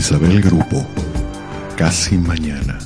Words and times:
Isabel 0.00 0.40
Grupo, 0.40 0.86
casi 1.76 2.16
mañana, 2.16 2.78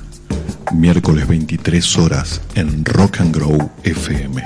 miércoles 0.75 1.29
23 1.29 1.99
horas 1.99 2.41
en 2.57 2.85
Rock 2.85 3.21
and 3.21 3.33
Grow 3.33 3.71
FM. 3.85 4.43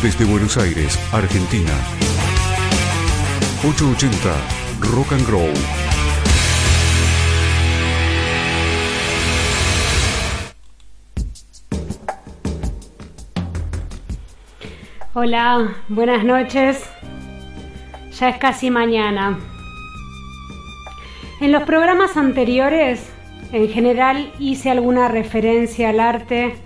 Desde 0.00 0.24
Buenos 0.24 0.56
Aires, 0.56 0.96
Argentina. 1.10 1.72
880 3.64 4.36
Rock 4.94 5.12
and 5.14 5.26
Grow. 5.26 5.81
Hola, 15.24 15.76
buenas 15.88 16.24
noches. 16.24 16.84
Ya 18.18 18.30
es 18.30 18.38
casi 18.38 18.72
mañana. 18.72 19.38
En 21.40 21.52
los 21.52 21.62
programas 21.62 22.16
anteriores, 22.16 23.08
en 23.52 23.68
general, 23.68 24.32
hice 24.40 24.72
alguna 24.72 25.06
referencia 25.06 25.90
al 25.90 26.00
arte, 26.00 26.56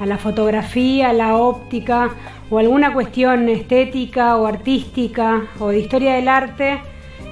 a 0.00 0.06
la 0.06 0.16
fotografía, 0.16 1.10
a 1.10 1.12
la 1.12 1.36
óptica 1.36 2.14
o 2.48 2.58
alguna 2.58 2.94
cuestión 2.94 3.50
estética 3.50 4.38
o 4.38 4.46
artística 4.46 5.42
o 5.58 5.68
de 5.68 5.80
historia 5.80 6.14
del 6.14 6.28
arte 6.28 6.80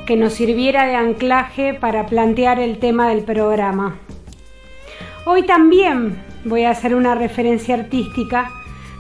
que 0.07 0.17
nos 0.17 0.35
sirviera 0.35 0.85
de 0.85 0.97
anclaje 0.97 1.73
para 1.73 2.05
plantear 2.05 2.61
el 2.61 2.79
tema 2.79 3.09
del 3.09 3.25
programa. 3.25 3.97
Hoy 5.25 5.45
también 5.45 6.23
voy 6.45 6.65
a 6.65 6.73
hacer 6.73 6.95
una 6.95 7.15
referencia 7.15 7.75
artística 7.75 8.51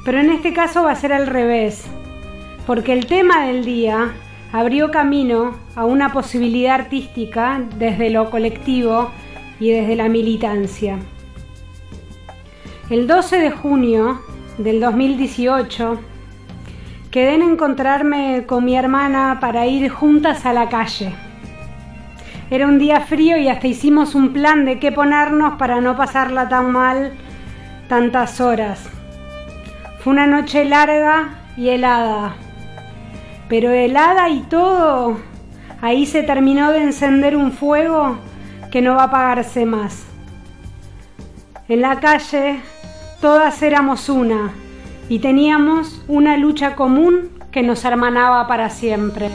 pero 0.04 0.18
en 0.18 0.30
este 0.30 0.52
caso 0.52 0.82
va 0.84 0.92
a 0.92 0.96
ser 0.96 1.12
al 1.12 1.26
revés, 1.26 1.84
porque 2.66 2.92
el 2.92 3.06
tema 3.06 3.46
del 3.46 3.64
día 3.64 4.12
abrió 4.52 4.90
camino 4.90 5.56
a 5.74 5.84
una 5.84 6.12
posibilidad 6.12 6.74
artística 6.74 7.62
desde 7.76 8.10
lo 8.10 8.30
colectivo 8.30 9.10
y 9.60 9.70
desde 9.70 9.96
la 9.96 10.08
militancia. 10.08 10.98
El 12.90 13.06
12 13.06 13.38
de 13.38 13.50
junio 13.50 14.20
del 14.58 14.80
2018 14.80 16.00
quedé 17.10 17.34
en 17.34 17.42
encontrarme 17.42 18.44
con 18.46 18.64
mi 18.64 18.76
hermana 18.76 19.38
para 19.40 19.66
ir 19.66 19.88
juntas 19.88 20.44
a 20.44 20.52
la 20.52 20.68
calle. 20.68 21.14
Era 22.50 22.66
un 22.66 22.78
día 22.78 23.00
frío 23.00 23.38
y 23.38 23.48
hasta 23.48 23.66
hicimos 23.66 24.14
un 24.14 24.34
plan 24.34 24.66
de 24.66 24.78
qué 24.78 24.92
ponernos 24.92 25.54
para 25.54 25.80
no 25.80 25.96
pasarla 25.96 26.48
tan 26.48 26.70
mal 26.70 27.12
tantas 27.88 28.40
horas. 28.40 29.01
Fue 30.02 30.12
una 30.12 30.26
noche 30.26 30.64
larga 30.64 31.28
y 31.56 31.68
helada, 31.68 32.34
pero 33.48 33.70
helada 33.70 34.28
y 34.30 34.40
todo, 34.40 35.16
ahí 35.80 36.06
se 36.06 36.24
terminó 36.24 36.72
de 36.72 36.82
encender 36.82 37.36
un 37.36 37.52
fuego 37.52 38.18
que 38.72 38.82
no 38.82 38.96
va 38.96 39.02
a 39.02 39.06
apagarse 39.06 39.64
más. 39.64 40.02
En 41.68 41.82
la 41.82 42.00
calle 42.00 42.60
todas 43.20 43.62
éramos 43.62 44.08
una 44.08 44.50
y 45.08 45.20
teníamos 45.20 46.02
una 46.08 46.36
lucha 46.36 46.74
común 46.74 47.30
que 47.52 47.62
nos 47.62 47.84
hermanaba 47.84 48.48
para 48.48 48.70
siempre. 48.70 49.30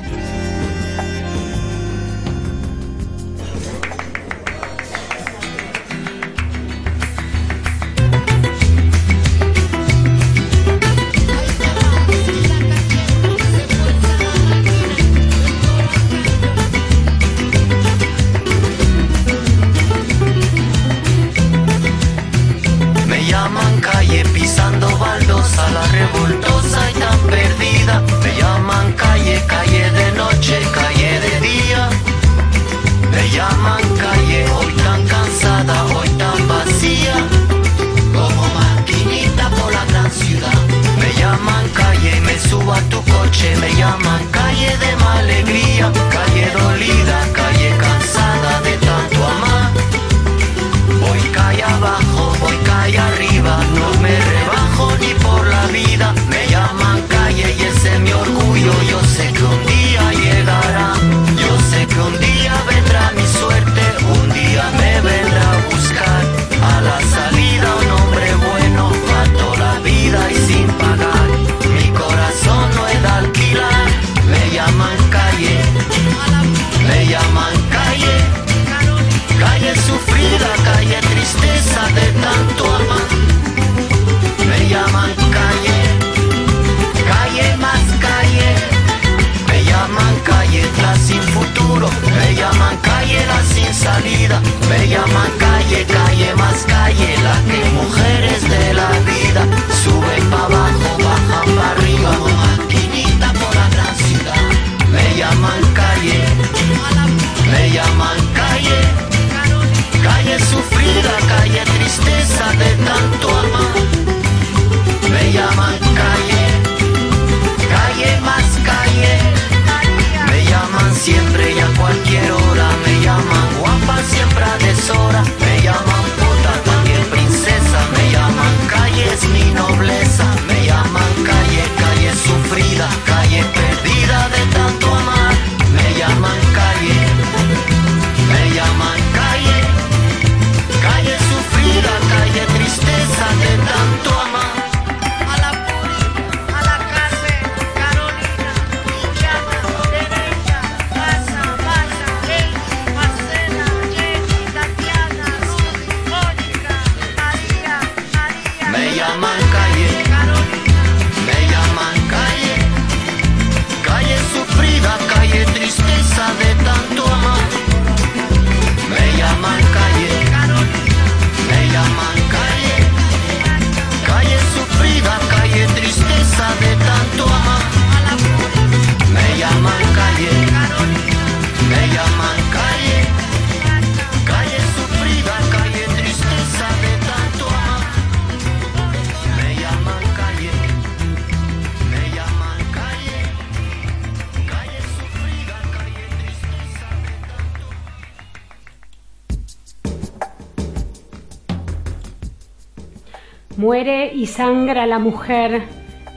Sangra 204.78 204.86
la 204.86 205.00
mujer 205.00 205.64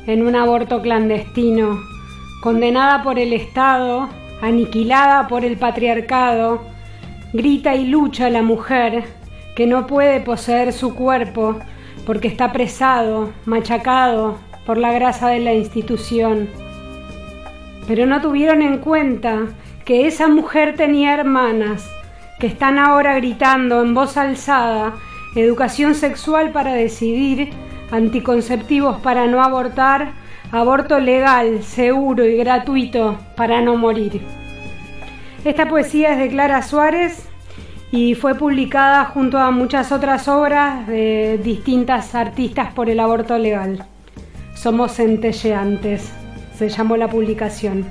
en 0.07 0.27
un 0.27 0.37
aborto 0.37 0.83
clandestino, 0.83 1.81
condenada 2.43 3.03
por 3.03 3.19
el 3.19 3.33
Estado, 3.33 4.11
aniquilada 4.43 5.29
por 5.29 5.47
el 5.47 5.57
patriarcado, 5.57 6.61
grita 7.33 7.75
y 7.75 7.87
lucha 7.87 8.29
la 8.29 8.43
mujer 8.43 9.05
que 9.57 9.67
no 9.67 9.87
puede 9.87 10.21
poseer 10.21 10.75
su 10.75 10.95
cuerpo 10.95 11.59
porque 12.05 12.29
está 12.29 12.53
presado, 12.53 13.31
machacado 13.47 14.37
por 14.67 14.77
la 14.77 14.93
grasa 14.93 15.29
de 15.29 15.41
la 15.41 15.55
institución. 15.55 16.51
Pero 17.89 18.05
no 18.05 18.21
tuvieron 18.21 18.61
en 18.61 18.77
cuenta 18.77 19.47
que 19.87 20.07
esa 20.07 20.29
mujer 20.29 20.77
tenía 20.77 21.15
hermanas 21.15 21.89
que 22.39 22.47
están 22.47 22.79
ahora 22.79 23.15
gritando 23.15 23.81
en 23.81 23.95
voz 23.95 24.19
alzada 24.19 24.93
educación 25.35 25.95
sexual 25.95 26.51
para 26.53 26.75
decidir, 26.75 27.55
anticonceptivos 27.91 29.01
para 29.01 29.27
no 29.27 29.43
abortar, 29.43 30.13
aborto 30.53 30.99
legal, 30.99 31.63
seguro 31.63 32.25
y 32.25 32.37
gratuito 32.37 33.19
para 33.37 33.61
no 33.61 33.77
morir. 33.77 34.21
Esta 35.45 35.69
poesía 35.69 36.13
es 36.13 36.19
de 36.19 36.29
Clara 36.29 36.63
Suárez 36.63 37.29
y 37.93 38.15
fue 38.15 38.35
publicada 38.35 39.05
junto 39.07 39.39
a 39.39 39.51
muchas 39.51 39.91
otras 39.91 40.29
obras 40.29 40.87
de 40.87 41.41
distintas 41.43 42.15
artistas 42.15 42.73
por 42.73 42.91
el 42.91 43.01
aborto 43.01 43.39
legal. 43.39 43.87
Somos 44.55 44.93
centelleantes, 44.93 46.13
se 46.57 46.69
llamó 46.69 46.97
la 46.97 47.09
publicación. 47.09 47.87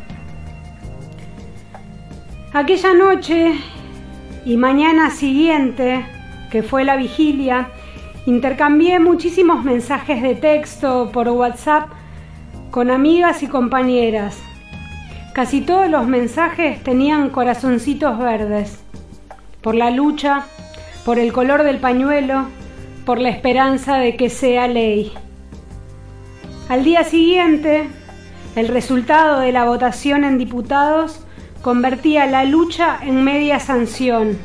Aquella 2.53 2.93
noche 2.93 3.53
y 4.45 4.57
mañana 4.57 5.09
siguiente, 5.09 6.05
que 6.51 6.63
fue 6.63 6.83
la 6.83 6.95
vigilia, 6.95 7.69
intercambié 8.29 8.99
muchísimos 8.99 9.63
mensajes 9.63 10.21
de 10.21 10.35
texto 10.35 11.09
por 11.11 11.27
WhatsApp 11.29 11.89
con 12.69 12.91
amigas 12.91 13.41
y 13.41 13.47
compañeras. 13.47 14.37
Casi 15.33 15.61
todos 15.61 15.89
los 15.89 16.05
mensajes 16.05 16.83
tenían 16.83 17.31
corazoncitos 17.31 18.19
verdes 18.19 18.79
por 19.61 19.73
la 19.73 19.89
lucha, 19.89 20.45
por 21.05 21.17
el 21.17 21.33
color 21.33 21.63
del 21.63 21.79
pañuelo, 21.79 22.45
por 23.03 23.19
la 23.19 23.29
esperanza 23.29 23.97
de 23.97 24.15
que 24.15 24.29
sea 24.29 24.67
ley. 24.67 25.11
Al 26.69 26.83
día 26.83 27.03
siguiente, 27.03 27.87
el 28.55 28.67
resultado 28.67 29.39
de 29.39 29.51
la 29.51 29.65
votación 29.65 30.23
en 30.23 30.37
diputados 30.37 31.25
convertía 31.63 32.27
la 32.27 32.45
lucha 32.45 32.99
en 33.01 33.23
media 33.23 33.59
sanción 33.59 34.37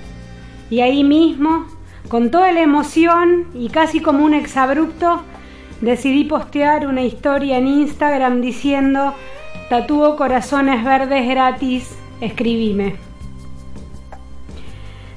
y 0.71 0.81
ahí 0.81 1.05
mismo, 1.05 1.67
con 2.09 2.31
toda 2.31 2.53
la 2.53 2.61
emoción 2.61 3.47
y 3.55 3.69
casi 3.69 4.01
como 4.01 4.25
un 4.25 4.35
exabrupto, 4.35 5.23
decidí 5.81 6.25
postear 6.25 6.87
una 6.87 7.03
historia 7.03 7.59
en 7.59 7.67
Instagram 7.67 8.41
diciendo 8.41 9.15
Tatúo 9.69 10.17
corazones 10.17 10.85
verdes 10.85 11.29
gratis, 11.29 11.97
escribime. 12.21 12.97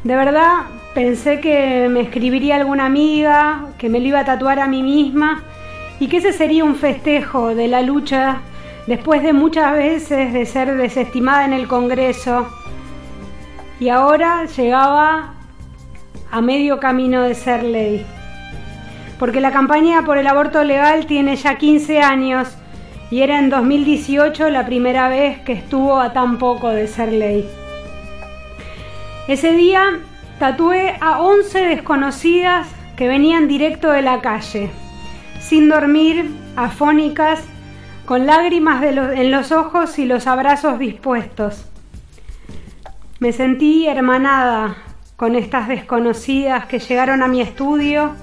De 0.04 0.16
verdad 0.16 0.64
pensé 0.94 1.42
que 1.42 1.90
me 1.90 2.02
escribiría 2.02 2.56
alguna 2.56 2.86
amiga, 2.86 3.68
que 3.78 3.90
me 3.90 4.00
lo 4.00 4.08
iba 4.08 4.22
a 4.22 4.26
tatuar 4.26 4.60
a 4.60 4.68
mí 4.68 4.82
misma 4.82 5.44
y 6.00 6.08
que 6.08 6.18
ese 6.18 6.32
sería 6.34 6.64
un 6.64 6.76
festejo 6.76 7.54
de 7.54 7.68
la 7.68 7.82
lucha 7.82 8.38
después 8.88 9.22
de 9.22 9.34
muchas 9.34 9.74
veces 9.74 10.32
de 10.32 10.46
ser 10.46 10.76
desestimada 10.78 11.46
en 11.46 11.54
el 11.54 11.68
Congreso 11.68 12.48
y 13.80 13.90
ahora 13.90 14.46
llegaba 14.46 15.34
a 16.32 16.42
medio 16.42 16.80
camino 16.80 17.24
de 17.24 17.36
ser 17.36 17.64
ley. 17.64 18.06
Porque 19.20 19.42
la 19.42 19.52
campaña 19.52 20.04
por 20.04 20.18
el 20.18 20.28
aborto 20.28 20.64
legal 20.64 21.06
tiene 21.06 21.36
ya 21.36 21.58
15 21.58 22.02
años 22.02 22.50
y 23.10 23.22
era 23.22 23.40
en 23.40 23.50
2018 23.50 24.50
la 24.50 24.66
primera 24.66 25.08
vez 25.08 25.40
que 25.40 25.54
estuvo 25.54 26.00
a 26.00 26.14
tan 26.14 26.38
poco 26.38 26.70
de 26.70 26.88
ser 26.88 27.12
ley. 27.12 27.50
Ese 29.28 29.54
día 29.54 30.00
tatué 30.40 30.98
a 31.02 31.20
11 31.20 31.60
desconocidas 31.68 32.68
que 32.96 33.08
venían 33.08 33.48
directo 33.48 33.92
de 33.92 34.02
la 34.02 34.22
calle, 34.22 34.70
sin 35.40 35.70
dormir, 35.70 36.32
afónicas, 36.56 37.44
con 38.06 38.26
lágrimas 38.26 38.84
en 38.84 39.32
los 39.32 39.52
ojos 39.52 40.00
y 40.00 40.06
los 40.06 40.28
abrazos 40.28 40.80
dispuestos. 40.80 41.66
Me 43.20 43.34
sentí 43.34 43.88
hermanada 43.88 44.78
con 45.18 45.36
estas 45.36 45.68
desconocidas 45.68 46.68
que 46.68 46.80
llegaron 46.80 47.22
a 47.22 47.28
mi 47.28 47.42
estudio 47.42 48.16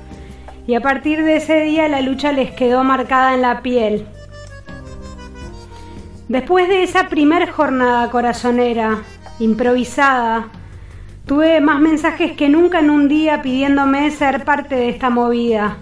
y 0.66 0.74
a 0.74 0.80
partir 0.80 1.22
de 1.22 1.36
ese 1.36 1.60
día 1.60 1.88
la 1.88 2.00
lucha 2.00 2.32
les 2.32 2.52
quedó 2.52 2.82
marcada 2.84 3.34
en 3.34 3.42
la 3.42 3.60
piel. 3.60 4.06
Después 6.28 6.68
de 6.68 6.82
esa 6.82 7.10
primer 7.10 7.50
jornada 7.50 8.08
corazonera, 8.10 9.02
improvisada, 9.38 10.48
Tuve 11.26 11.62
más 11.62 11.80
mensajes 11.80 12.32
que 12.32 12.50
nunca 12.50 12.80
en 12.80 12.90
un 12.90 13.08
día 13.08 13.40
pidiéndome 13.40 14.10
ser 14.10 14.44
parte 14.44 14.74
de 14.74 14.90
esta 14.90 15.08
movida, 15.08 15.78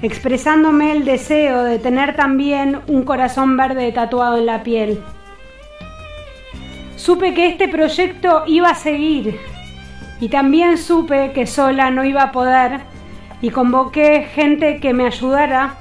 expresándome 0.00 0.92
el 0.92 1.04
deseo 1.04 1.64
de 1.64 1.78
tener 1.78 2.16
también 2.16 2.80
un 2.86 3.02
corazón 3.02 3.58
verde 3.58 3.92
tatuado 3.92 4.38
en 4.38 4.46
la 4.46 4.62
piel. 4.62 5.02
Supe 6.96 7.34
que 7.34 7.46
este 7.46 7.68
proyecto 7.68 8.44
iba 8.46 8.70
a 8.70 8.74
seguir 8.74 9.38
y 10.20 10.28
también 10.28 10.76
supe 10.76 11.32
que 11.32 11.46
sola 11.46 11.90
no 11.90 12.04
iba 12.04 12.22
a 12.22 12.32
poder 12.32 12.80
y 13.40 13.50
convoqué 13.50 14.28
gente 14.34 14.78
que 14.78 14.92
me 14.92 15.06
ayudara, 15.06 15.76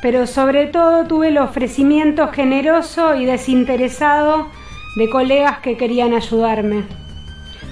pero 0.00 0.26
sobre 0.26 0.66
todo 0.66 1.06
tuve 1.06 1.28
el 1.28 1.38
ofrecimiento 1.38 2.28
generoso 2.28 3.16
y 3.16 3.24
desinteresado 3.24 4.48
de 4.96 5.10
colegas 5.10 5.58
que 5.58 5.76
querían 5.76 6.14
ayudarme. 6.14 6.84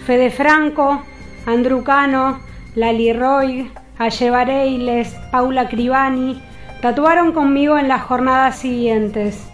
Fede 0.06 0.30
Franco, 0.30 1.02
Andrew 1.46 1.84
Cano, 1.84 2.40
Lali 2.74 3.12
Roy, 3.12 3.70
Aye 3.98 5.06
Paula 5.30 5.68
Cribani, 5.68 6.42
tatuaron 6.80 7.32
conmigo 7.32 7.78
en 7.78 7.86
las 7.86 8.02
jornadas 8.02 8.58
siguientes. 8.58 9.48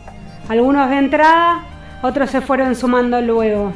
Algunos 0.48 0.88
de 0.88 0.96
entrada, 0.96 1.64
otros 2.00 2.30
se 2.30 2.40
fueron 2.40 2.74
sumando 2.74 3.20
luego. 3.20 3.74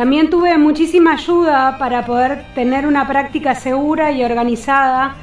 También 0.00 0.30
tuve 0.30 0.56
muchísima 0.56 1.12
ayuda 1.12 1.76
para 1.76 2.06
poder 2.06 2.46
tener 2.54 2.86
una 2.86 3.06
práctica 3.06 3.54
segura 3.54 4.10
y 4.10 4.24
organizada. 4.24 5.14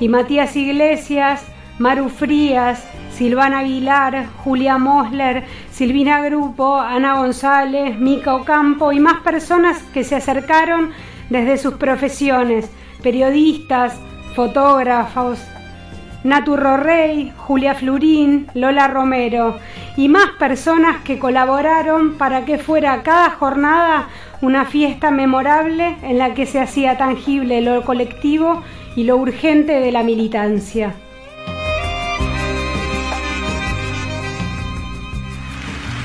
Y 0.00 0.08
Matías 0.08 0.56
Iglesias, 0.56 1.44
Maru 1.78 2.08
Frías, 2.08 2.82
Silvana 3.12 3.58
Aguilar, 3.58 4.28
Julia 4.42 4.78
Mosler, 4.78 5.44
Silvina 5.70 6.22
Grupo, 6.22 6.78
Ana 6.78 7.18
González, 7.18 7.98
Mica 7.98 8.34
Ocampo 8.34 8.90
y 8.90 9.00
más 9.00 9.20
personas 9.20 9.82
que 9.92 10.02
se 10.02 10.16
acercaron 10.16 10.92
desde 11.28 11.58
sus 11.58 11.74
profesiones, 11.74 12.70
periodistas, 13.02 14.00
fotógrafos, 14.34 15.40
Naturro 16.24 16.76
Rey, 16.76 17.32
Julia 17.36 17.74
Flurín, 17.74 18.46
Lola 18.54 18.86
Romero 18.88 19.58
y 19.96 20.08
más 20.08 20.30
personas 20.38 21.02
que 21.02 21.18
colaboraron 21.18 22.14
para 22.14 22.44
que 22.44 22.58
fuera 22.58 23.02
cada 23.02 23.30
jornada 23.30 24.08
una 24.40 24.64
fiesta 24.64 25.10
memorable 25.10 25.96
en 26.02 26.18
la 26.18 26.34
que 26.34 26.46
se 26.46 26.60
hacía 26.60 26.96
tangible 26.96 27.60
lo 27.60 27.82
colectivo 27.82 28.62
y 28.94 29.04
lo 29.04 29.16
urgente 29.16 29.80
de 29.80 29.92
la 29.92 30.02
militancia. 30.02 30.94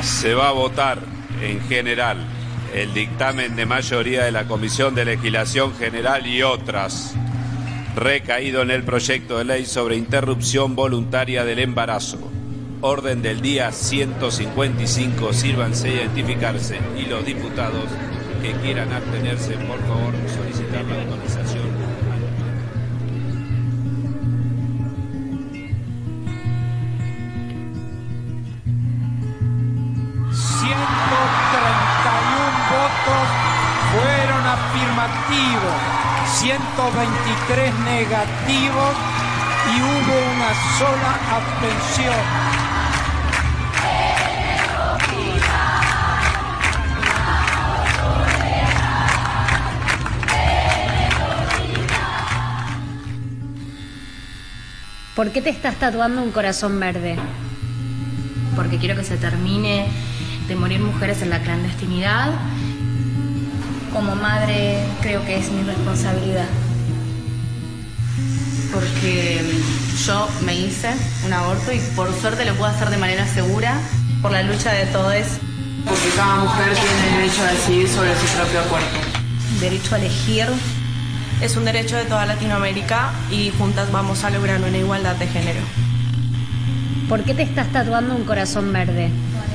Se 0.02 0.34
va 0.34 0.50
a 0.50 0.52
votar 0.52 1.00
en 1.42 1.62
general 1.62 2.18
el 2.74 2.94
dictamen 2.94 3.56
de 3.56 3.66
mayoría 3.66 4.24
de 4.24 4.32
la 4.32 4.46
Comisión 4.46 4.96
de 4.96 5.06
Legislación 5.06 5.74
General 5.76 6.26
y 6.26 6.44
otras 6.44 7.16
recaído 7.98 8.62
en 8.62 8.70
el 8.70 8.84
proyecto 8.84 9.40
de 9.40 9.44
ley 9.44 9.66
sobre 9.66 9.96
interrupción 9.96 10.76
voluntaria 10.76 11.44
del 11.44 11.58
embarazo. 11.60 12.20
Orden 12.82 13.24
del 13.24 13.42
día 13.42 13.72
155, 13.72 15.34
sírvanse 15.34 15.90
a 15.90 15.94
identificarse 15.94 16.78
y 16.96 17.08
los 17.08 17.26
diputados 17.26 17.86
que 18.44 18.52
quieran 18.62 18.94
abstenerse, 18.94 19.54
por 19.54 19.80
favor, 19.88 20.14
solicitar 20.28 20.86
la 20.86 21.02
autorización. 21.02 21.37
123 36.48 37.74
negativos 37.80 38.96
y 39.70 39.82
hubo 39.82 40.14
una 40.34 40.54
sola 40.78 41.20
abstención. 41.36 42.16
¿Por 55.18 55.32
qué 55.32 55.42
te 55.42 55.50
estás 55.50 55.76
tatuando 55.76 56.24
un 56.24 56.32
corazón 56.32 56.80
verde? 56.80 57.18
Porque 58.56 58.78
quiero 58.78 58.96
que 58.96 59.04
se 59.04 59.18
termine 59.18 59.90
de 60.48 60.56
morir 60.56 60.80
mujeres 60.80 61.22
en 61.22 61.30
la 61.30 61.42
clandestinidad. 61.42 62.32
Como 63.98 64.16
madre 64.16 64.78
creo 65.02 65.26
que 65.26 65.40
es 65.40 65.50
mi 65.50 65.64
responsabilidad. 65.64 66.46
Porque 68.72 69.42
yo 70.06 70.30
me 70.46 70.54
hice 70.54 70.90
un 71.26 71.34
aborto 71.34 71.72
y 71.72 71.80
por 71.96 72.14
suerte 72.14 72.46
lo 72.46 72.54
puedo 72.54 72.72
hacer 72.72 72.92
de 72.92 72.98
manera 72.98 73.26
segura 73.26 73.82
por 74.22 74.30
la 74.30 74.44
lucha 74.44 74.72
de 74.72 74.86
todos. 74.86 75.26
Porque 75.84 76.10
cada 76.16 76.36
mujer 76.44 76.76
tiene 76.76 77.08
el 77.08 77.22
derecho 77.22 77.42
a 77.42 77.52
decidir 77.54 77.90
sobre 77.90 78.14
su 78.14 78.28
propio 78.36 78.62
cuerpo. 78.70 78.98
Derecho 79.60 79.96
a 79.96 79.98
elegir 79.98 80.46
es 81.42 81.58
un 81.58 81.66
derecho 81.66 81.96
de 81.96 82.06
toda 82.06 82.28
Latinoamérica 82.28 83.14
y 83.32 83.52
juntas 83.58 83.92
vamos 83.92 84.24
a 84.24 84.30
lograr 84.30 84.62
una 84.62 84.78
igualdad 84.78 85.16
de 85.16 85.26
género. 85.26 85.62
¿Por 87.10 87.24
qué 87.24 87.34
te 87.34 87.42
estás 87.42 87.72
tatuando 87.72 88.16
un 88.16 88.26
corazón 88.26 88.72
verde? 88.72 89.10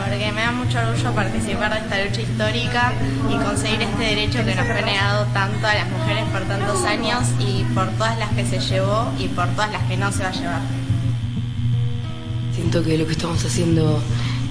Porque 0.05 0.33
me 0.33 0.41
da 0.43 0.53
mucho 0.53 0.79
orgullo 0.79 1.13
participar 1.13 1.73
de 1.73 1.79
esta 1.81 2.05
lucha 2.05 2.21
histórica 2.23 2.93
y 3.31 3.37
conseguir 3.37 3.83
este 3.83 4.05
derecho 4.05 4.45
que 4.45 4.55
nos 4.55 4.67
fue 4.67 4.83
negado 4.83 5.27
tanto 5.33 5.67
a 5.67 5.75
las 5.75 5.89
mujeres 5.91 6.25
por 6.33 6.43
tantos 6.43 6.85
años 6.85 7.21
y 7.39 7.65
por 7.75 7.89
todas 7.93 8.19
las 8.19 8.31
que 8.31 8.45
se 8.45 8.59
llevó 8.59 9.13
y 9.19 9.29
por 9.29 9.49
todas 9.49 9.71
las 9.71 9.83
que 9.85 9.97
no 9.97 10.11
se 10.11 10.23
va 10.23 10.29
a 10.29 10.33
llevar. 10.33 10.61
Siento 12.55 12.83
que 12.83 12.99
lo 12.99 13.07
que 13.07 13.13
estamos 13.13 13.45
haciendo 13.45 14.03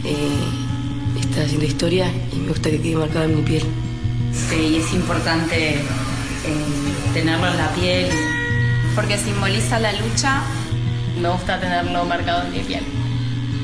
eh, 0.03 1.19
está 1.19 1.41
haciendo 1.41 1.65
historia 1.65 2.11
y 2.31 2.37
me 2.37 2.49
gusta 2.49 2.69
que 2.69 2.81
quede 2.81 2.95
marcado 2.95 3.25
en 3.25 3.35
mi 3.35 3.41
piel. 3.41 3.63
Sí, 4.33 4.77
es 4.77 4.93
importante 4.93 5.75
eh, 5.75 5.83
tenerlo 7.13 7.47
en 7.47 7.57
la 7.57 7.69
piel. 7.73 8.09
Porque 8.95 9.17
simboliza 9.17 9.79
la 9.79 9.91
lucha. 9.93 10.41
Me 11.21 11.29
gusta 11.29 11.59
tenerlo 11.59 12.05
marcado 12.05 12.45
en 12.45 12.51
mi 12.51 12.59
piel. 12.59 12.83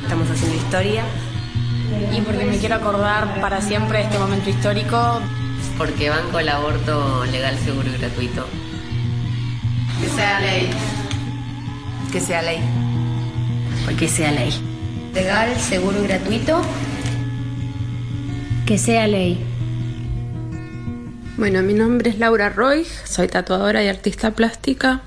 Estamos 0.04 0.30
haciendo 0.30 0.56
historia. 0.56 1.04
Y 2.16 2.22
porque 2.22 2.46
me 2.46 2.58
quiero 2.58 2.76
acordar 2.76 3.40
para 3.42 3.62
siempre 3.62 4.00
de 4.00 4.04
este 4.06 4.20
momento 4.20 4.50
histórico. 4.50 5.22
Porque 5.78 6.10
banco 6.10 6.40
el 6.40 6.50
aborto 6.50 7.26
legal, 7.26 7.58
seguro 7.60 7.90
y 7.90 7.98
gratuito. 7.98 8.46
Que 10.02 10.10
sea 10.10 10.40
ley. 10.40 10.70
Que 12.12 12.20
sea 12.20 12.42
ley. 12.42 12.60
Porque 13.86 14.08
sea 14.08 14.32
ley. 14.32 14.52
Legal, 15.14 15.56
seguro 15.60 16.04
y 16.04 16.08
gratuito. 16.08 16.62
Que 18.66 18.78
sea 18.78 19.08
ley. 19.08 19.44
Bueno, 21.38 21.62
mi 21.62 21.74
nombre 21.74 22.10
es 22.10 22.18
Laura 22.18 22.50
Roy, 22.50 22.86
soy 23.06 23.28
tatuadora 23.28 23.84
y 23.84 23.88
artista 23.88 24.32
plástica 24.32 25.02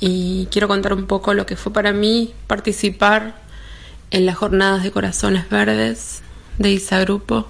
y 0.00 0.46
quiero 0.50 0.68
contar 0.68 0.92
un 0.92 1.06
poco 1.06 1.34
lo 1.34 1.44
que 1.44 1.56
fue 1.56 1.72
para 1.72 1.92
mí 1.92 2.34
participar 2.46 3.34
en 4.10 4.26
las 4.26 4.36
jornadas 4.36 4.82
de 4.82 4.90
corazones 4.90 5.48
verdes 5.48 6.22
de 6.58 6.72
Isa 6.72 7.00
Grupo. 7.00 7.48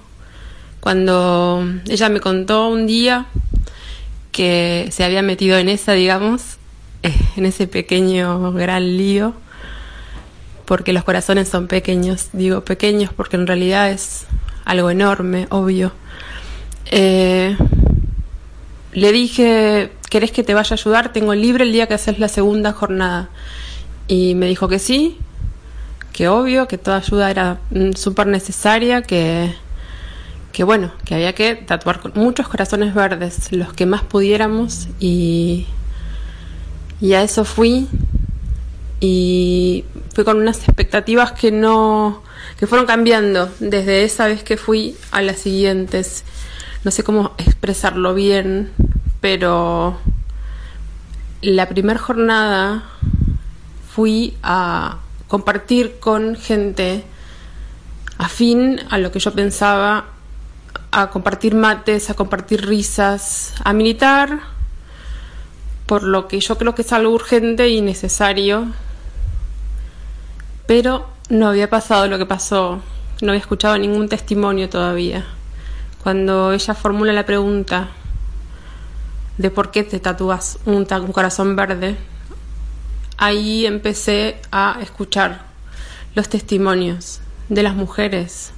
Cuando 0.79 1.65
ella 1.87 2.09
me 2.09 2.19
contó 2.19 2.69
un 2.69 2.87
día 2.87 3.25
que 4.31 4.87
se 4.91 5.03
había 5.03 5.21
metido 5.21 5.57
en 5.57 5.69
esa, 5.69 5.93
digamos, 5.93 6.57
eh, 7.03 7.13
en 7.35 7.45
ese 7.45 7.67
pequeño 7.67 8.51
gran 8.53 8.97
lío, 8.97 9.33
porque 10.65 10.93
los 10.93 11.03
corazones 11.03 11.49
son 11.49 11.67
pequeños, 11.67 12.29
digo 12.33 12.63
pequeños 12.63 13.11
porque 13.13 13.35
en 13.35 13.47
realidad 13.47 13.89
es 13.91 14.25
algo 14.65 14.89
enorme, 14.89 15.47
obvio 15.49 15.91
eh, 16.91 17.55
le 18.93 19.11
dije, 19.11 19.91
¿querés 20.09 20.31
que 20.31 20.43
te 20.43 20.53
vaya 20.53 20.73
a 20.73 20.79
ayudar? 20.79 21.13
Tengo 21.13 21.35
libre 21.35 21.63
el 21.63 21.71
día 21.71 21.87
que 21.87 21.93
haces 21.93 22.19
la 22.19 22.27
segunda 22.27 22.73
jornada. 22.73 23.29
Y 24.07 24.33
me 24.33 24.47
dijo 24.47 24.67
que 24.67 24.79
sí, 24.79 25.17
que 26.19 26.27
obvio, 26.27 26.67
que 26.67 26.77
toda 26.77 26.97
ayuda 26.97 27.31
era 27.31 27.59
mm, 27.69 27.93
súper 27.93 28.27
necesaria, 28.27 29.03
que, 29.03 29.55
que 30.51 30.65
bueno, 30.65 30.91
que 31.05 31.15
había 31.15 31.33
que 31.33 31.55
tatuar 31.55 32.01
con 32.01 32.11
muchos 32.15 32.49
corazones 32.49 32.93
verdes, 32.93 33.53
los 33.53 33.71
que 33.71 33.85
más 33.85 34.01
pudiéramos. 34.01 34.89
Y, 34.99 35.65
y 36.99 37.13
a 37.13 37.23
eso 37.23 37.45
fui. 37.45 37.87
Y 38.99 39.85
fui 40.13 40.25
con 40.25 40.35
unas 40.35 40.57
expectativas 40.57 41.31
que 41.31 41.53
no, 41.53 42.21
que 42.57 42.67
fueron 42.67 42.85
cambiando 42.85 43.49
desde 43.61 44.03
esa 44.03 44.27
vez 44.27 44.43
que 44.43 44.57
fui 44.57 44.97
a 45.11 45.21
las 45.21 45.39
siguientes 45.39 46.25
no 46.83 46.91
sé 46.91 47.01
cómo 47.05 47.31
expresarlo 47.37 48.13
bien, 48.13 48.71
pero 49.21 49.97
la 51.41 51.69
primera 51.69 51.97
jornada 51.97 52.83
fui 53.89 54.35
a 54.43 54.97
compartir 55.29 55.99
con 55.99 56.35
gente 56.35 57.05
afín 58.17 58.81
a 58.89 58.97
lo 58.97 59.13
que 59.13 59.19
yo 59.19 59.31
pensaba, 59.31 60.07
a 60.91 61.09
compartir 61.09 61.55
mates, 61.55 62.09
a 62.09 62.15
compartir 62.15 62.65
risas, 62.65 63.53
a 63.63 63.71
militar 63.71 64.41
por 65.89 66.03
lo 66.03 66.27
que 66.27 66.39
yo 66.39 66.55
creo 66.57 66.75
que 66.75 66.83
es 66.83 66.93
algo 66.93 67.11
urgente 67.11 67.67
y 67.69 67.81
necesario, 67.81 68.67
pero 70.67 71.07
no 71.29 71.47
había 71.47 71.67
pasado 71.67 72.05
lo 72.05 72.19
que 72.19 72.27
pasó, 72.27 72.79
no 73.21 73.31
había 73.31 73.41
escuchado 73.41 73.75
ningún 73.75 74.07
testimonio 74.07 74.69
todavía. 74.69 75.25
Cuando 76.03 76.53
ella 76.53 76.75
formula 76.75 77.11
la 77.11 77.25
pregunta 77.25 77.89
de 79.39 79.49
por 79.49 79.71
qué 79.71 79.83
te 79.83 79.99
tatúas 79.99 80.59
un, 80.65 80.85
corazón 80.85 81.55
verde, 81.55 81.97
ahí 83.19 83.65
empecé 83.65 84.37
a 84.51 84.79
escuchar 84.81 85.41
los 86.15 86.29
testimonios 86.29 87.19
de 87.49 87.63
las 87.63 87.75
mujeres 87.75 88.53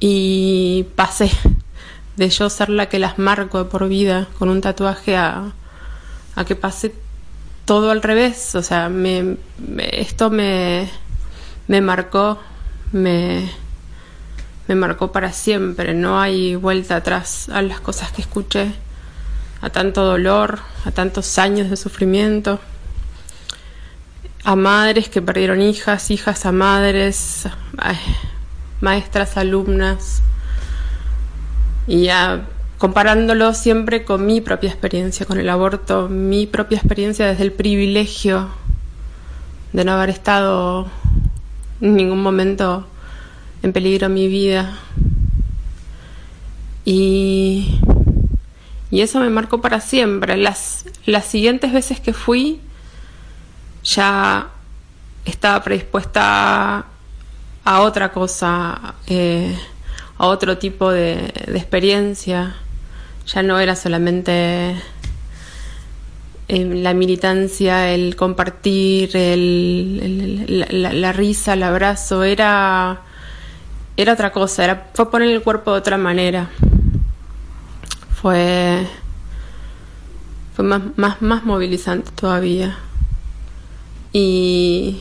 y 0.00 0.86
pasé 0.96 1.30
de 2.16 2.28
yo 2.28 2.50
ser 2.50 2.68
la 2.68 2.88
que 2.88 2.98
las 2.98 3.18
marco 3.18 3.68
por 3.68 3.88
vida 3.88 4.26
con 4.38 4.48
un 4.48 4.60
tatuaje 4.60 5.16
a, 5.16 5.52
a 6.34 6.44
que 6.44 6.56
pase 6.56 6.94
todo 7.64 7.92
al 7.92 8.02
revés. 8.02 8.56
O 8.56 8.62
sea, 8.62 8.88
me, 8.88 9.36
esto 9.78 10.28
me, 10.28 10.90
me 11.68 11.80
marcó, 11.80 12.40
me, 12.90 13.48
me 14.66 14.74
marcó 14.74 15.12
para 15.12 15.32
siempre, 15.32 15.94
no 15.94 16.20
hay 16.20 16.56
vuelta 16.56 16.96
atrás 16.96 17.48
a 17.50 17.62
las 17.62 17.80
cosas 17.80 18.10
que 18.10 18.22
escuché, 18.22 18.72
a 19.60 19.70
tanto 19.70 20.04
dolor, 20.04 20.58
a 20.84 20.90
tantos 20.90 21.38
años 21.38 21.70
de 21.70 21.76
sufrimiento, 21.76 22.58
a 24.44 24.56
madres 24.56 25.08
que 25.08 25.22
perdieron 25.22 25.62
hijas, 25.62 26.10
hijas 26.10 26.46
a 26.46 26.52
madres, 26.52 27.48
maestras, 28.80 29.36
alumnas, 29.36 30.22
y 31.86 32.04
ya 32.04 32.46
comparándolo 32.78 33.54
siempre 33.54 34.04
con 34.04 34.26
mi 34.26 34.40
propia 34.40 34.70
experiencia 34.70 35.26
con 35.26 35.38
el 35.38 35.48
aborto, 35.48 36.08
mi 36.08 36.46
propia 36.46 36.78
experiencia 36.78 37.26
desde 37.26 37.44
el 37.44 37.52
privilegio 37.52 38.48
de 39.72 39.84
no 39.84 39.92
haber 39.92 40.10
estado 40.10 40.88
en 41.80 41.94
ningún 41.94 42.22
momento 42.22 42.86
en 43.62 43.72
peligro 43.72 44.08
mi 44.08 44.26
vida. 44.26 44.76
Y, 46.84 47.78
y 48.90 49.00
eso 49.00 49.20
me 49.20 49.30
marcó 49.30 49.60
para 49.60 49.80
siempre. 49.80 50.36
Las, 50.36 50.84
las 51.06 51.26
siguientes 51.26 51.72
veces 51.72 52.00
que 52.00 52.12
fui 52.12 52.60
ya 53.84 54.48
estaba 55.24 55.62
predispuesta 55.62 56.84
a, 57.64 57.80
otra 57.80 58.12
cosa, 58.12 58.94
eh, 59.06 59.56
a 60.18 60.26
otro 60.26 60.58
tipo 60.58 60.90
de, 60.90 61.32
experiencia. 61.54 62.56
Ya 63.26 63.42
no 63.42 63.60
era 63.60 63.76
solamente 63.76 64.76
eh, 66.48 66.64
la 66.64 66.94
militancia, 66.94 67.90
el 67.90 68.16
compartir, 68.16 69.16
el, 69.16 70.66
la, 70.70 71.12
risa, 71.12 71.54
el 71.54 71.62
abrazo, 71.62 72.24
era 72.24 73.02
era 73.96 74.14
otra 74.14 74.32
cosa, 74.32 74.64
era, 74.64 74.90
fue 74.94 75.10
poner 75.10 75.28
el 75.30 75.42
cuerpo 75.42 75.72
de 75.72 75.78
otra 75.78 75.98
manera. 75.98 76.48
Fue, 78.20 78.86
fue 80.54 80.64
más, 80.64 80.82
más, 80.96 81.20
más 81.20 81.44
movilizante 81.44 82.10
todavía. 82.12 82.76
Y, 84.12 85.00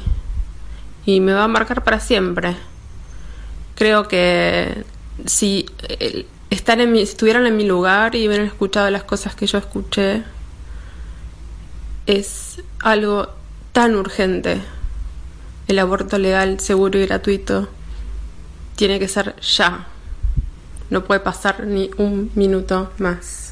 y 1.05 1.19
me 1.19 1.33
va 1.33 1.45
a 1.45 1.47
marcar 1.47 1.83
para 1.83 1.99
siempre. 1.99 2.55
Creo 3.75 4.07
que 4.07 4.85
si 5.25 5.65
eh, 5.87 6.25
están 6.49 6.81
en 6.81 6.91
mi, 6.91 7.05
si 7.05 7.11
estuvieran 7.13 7.45
en 7.45 7.57
mi 7.57 7.65
lugar 7.65 8.15
y 8.15 8.27
hubieran 8.27 8.47
escuchado 8.47 8.89
las 8.89 9.03
cosas 9.03 9.35
que 9.35 9.47
yo 9.47 9.57
escuché, 9.57 10.23
es 12.05 12.61
algo 12.79 13.29
tan 13.71 13.95
urgente. 13.95 14.61
El 15.67 15.79
aborto 15.79 16.17
legal, 16.17 16.59
seguro 16.59 16.99
y 16.99 17.05
gratuito 17.05 17.69
tiene 18.75 18.99
que 18.99 19.07
ser 19.07 19.35
ya. 19.41 19.87
No 20.89 21.03
puede 21.05 21.21
pasar 21.21 21.65
ni 21.65 21.89
un 21.97 22.31
minuto 22.35 22.91
más. 22.97 23.50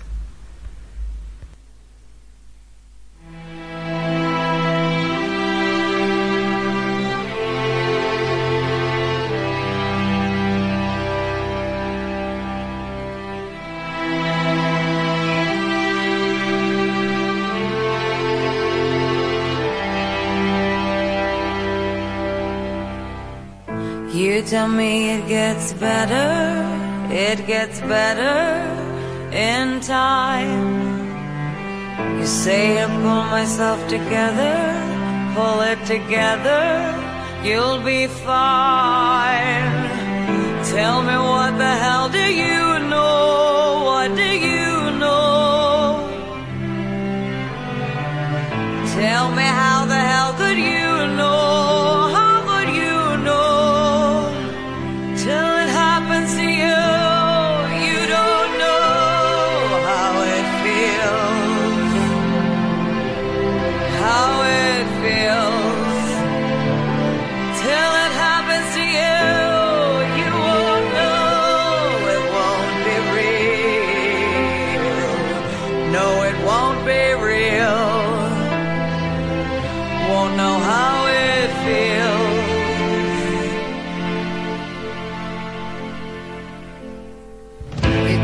Tell 24.50 24.68
me 24.68 25.12
it 25.12 25.28
gets 25.30 25.72
better, 25.72 26.30
it 27.10 27.48
gets 27.48 27.80
better 27.80 28.38
in 29.32 29.80
time. 29.80 31.00
You 32.20 32.26
say 32.26 32.84
I 32.84 32.88
pull 32.88 33.24
myself 33.38 33.80
together, 33.88 34.56
pull 35.36 35.62
it 35.62 35.80
together, 35.86 36.66
you'll 37.44 37.82
be 37.82 38.08
fine. 38.08 39.72
Tell 40.76 41.02
me 41.02 41.16
what 41.32 41.58
the 41.58 41.74
hell 41.84 42.10
do 42.10 42.26
you 42.44 42.80
know? 42.92 43.84
What 43.86 44.10
do 44.18 44.30
you 44.50 45.00
know? 45.00 46.10
Tell 49.00 49.32
me 49.32 49.48
how 49.62 49.86
the 49.86 50.02
hell 50.12 50.34
could 50.34 50.58
you 50.58 51.16
know? 51.16 51.89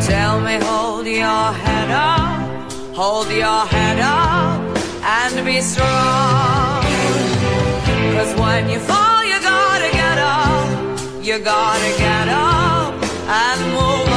Tell 0.05 0.39
me, 0.39 0.55
hold 0.61 1.07
your 1.07 1.45
head 1.65 1.89
up, 1.89 2.71
hold 2.95 3.29
your 3.29 3.61
head 3.73 3.99
up, 3.99 4.61
and 5.03 5.45
be 5.45 5.61
strong. 5.61 6.83
Cause 8.15 8.33
when 8.39 8.69
you 8.69 8.79
fall, 8.79 9.23
you 9.31 9.39
gotta 9.41 9.89
get 10.01 10.17
up, 10.17 11.25
you 11.27 11.39
gotta 11.39 11.91
get 11.97 12.27
up 12.29 12.93
and 13.27 13.61
move 13.73 14.09
on. 14.09 14.14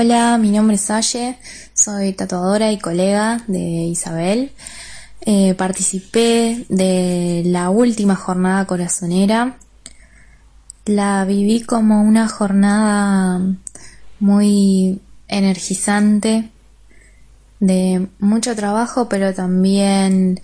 Hola, 0.00 0.38
mi 0.38 0.52
nombre 0.52 0.76
es 0.76 0.82
Saye, 0.82 1.36
soy 1.74 2.12
tatuadora 2.12 2.70
y 2.70 2.78
colega 2.78 3.42
de 3.48 3.58
Isabel. 3.58 4.52
Eh, 5.22 5.54
participé 5.54 6.66
de 6.68 7.42
la 7.46 7.70
última 7.70 8.14
jornada 8.14 8.64
corazonera. 8.64 9.56
La 10.84 11.24
viví 11.24 11.64
como 11.64 12.00
una 12.04 12.28
jornada 12.28 13.40
muy 14.20 15.00
energizante, 15.26 16.48
de 17.58 18.06
mucho 18.20 18.54
trabajo, 18.54 19.08
pero 19.08 19.34
también 19.34 20.40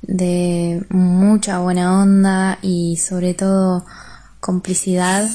de 0.00 0.82
mucha 0.88 1.58
buena 1.58 2.00
onda 2.00 2.58
y 2.62 2.96
sobre 2.96 3.34
todo 3.34 3.84
complicidad. 4.40 5.28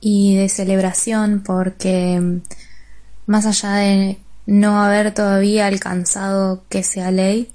Y 0.00 0.36
de 0.36 0.48
celebración 0.48 1.42
porque 1.44 2.40
más 3.26 3.46
allá 3.46 3.74
de 3.74 4.18
no 4.46 4.82
haber 4.82 5.12
todavía 5.12 5.66
alcanzado 5.66 6.64
que 6.68 6.82
sea 6.82 7.10
ley, 7.10 7.52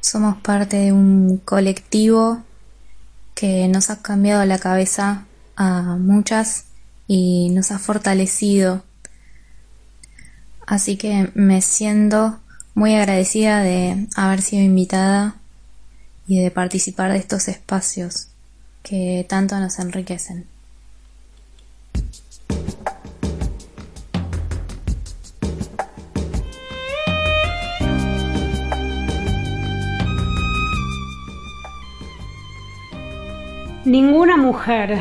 somos 0.00 0.36
parte 0.38 0.76
de 0.76 0.92
un 0.92 1.38
colectivo 1.38 2.42
que 3.34 3.68
nos 3.68 3.90
ha 3.90 4.00
cambiado 4.00 4.44
la 4.44 4.58
cabeza 4.58 5.26
a 5.56 5.96
muchas 5.96 6.64
y 7.06 7.50
nos 7.50 7.70
ha 7.70 7.78
fortalecido. 7.78 8.82
Así 10.66 10.96
que 10.96 11.30
me 11.34 11.60
siento 11.62 12.40
muy 12.74 12.94
agradecida 12.94 13.62
de 13.62 14.06
haber 14.16 14.42
sido 14.42 14.62
invitada 14.62 15.36
y 16.26 16.42
de 16.42 16.50
participar 16.50 17.12
de 17.12 17.18
estos 17.18 17.48
espacios 17.48 18.28
que 18.82 19.26
tanto 19.28 19.58
nos 19.58 19.78
enriquecen. 19.78 20.46
Ninguna 33.88 34.36
mujer, 34.36 34.98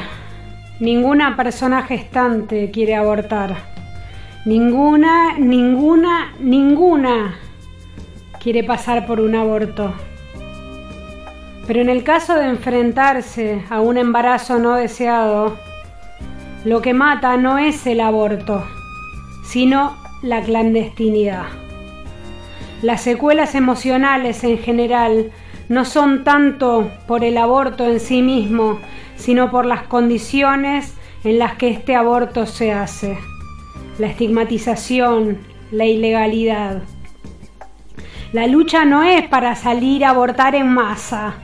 ninguna 0.79 1.35
persona 1.35 1.83
gestante 1.83 2.71
quiere 2.71 2.95
abortar. 2.95 3.57
Ninguna, 4.45 5.37
ninguna, 5.37 6.33
ninguna 6.39 7.35
quiere 8.41 8.63
pasar 8.63 9.05
por 9.05 9.19
un 9.19 9.35
aborto. 9.35 9.93
Pero 11.67 11.81
en 11.81 11.89
el 11.89 12.05
caso 12.05 12.35
de 12.35 12.45
enfrentarse 12.45 13.61
a 13.69 13.81
un 13.81 13.97
embarazo 13.97 14.57
no 14.57 14.75
deseado, 14.75 15.57
lo 16.63 16.81
que 16.81 16.93
mata 16.93 17.35
no 17.35 17.57
es 17.57 17.85
el 17.87 17.99
aborto, 17.99 18.65
sino 19.43 19.97
la 20.21 20.41
clandestinidad. 20.41 21.47
Las 22.81 23.01
secuelas 23.01 23.53
emocionales 23.53 24.45
en 24.45 24.57
general 24.57 25.33
no 25.69 25.85
son 25.85 26.23
tanto 26.23 26.91
por 27.07 27.23
el 27.23 27.37
aborto 27.37 27.85
en 27.85 27.99
sí 27.99 28.21
mismo, 28.21 28.79
sino 29.15 29.51
por 29.51 29.65
las 29.65 29.83
condiciones 29.83 30.95
en 31.23 31.39
las 31.39 31.55
que 31.55 31.69
este 31.69 31.95
aborto 31.95 32.45
se 32.45 32.71
hace. 32.71 33.17
La 33.99 34.07
estigmatización, 34.07 35.39
la 35.71 35.85
ilegalidad. 35.85 36.83
La 38.31 38.47
lucha 38.47 38.85
no 38.85 39.03
es 39.03 39.27
para 39.27 39.55
salir 39.55 40.05
a 40.05 40.09
abortar 40.09 40.55
en 40.55 40.67
masa. 40.67 41.35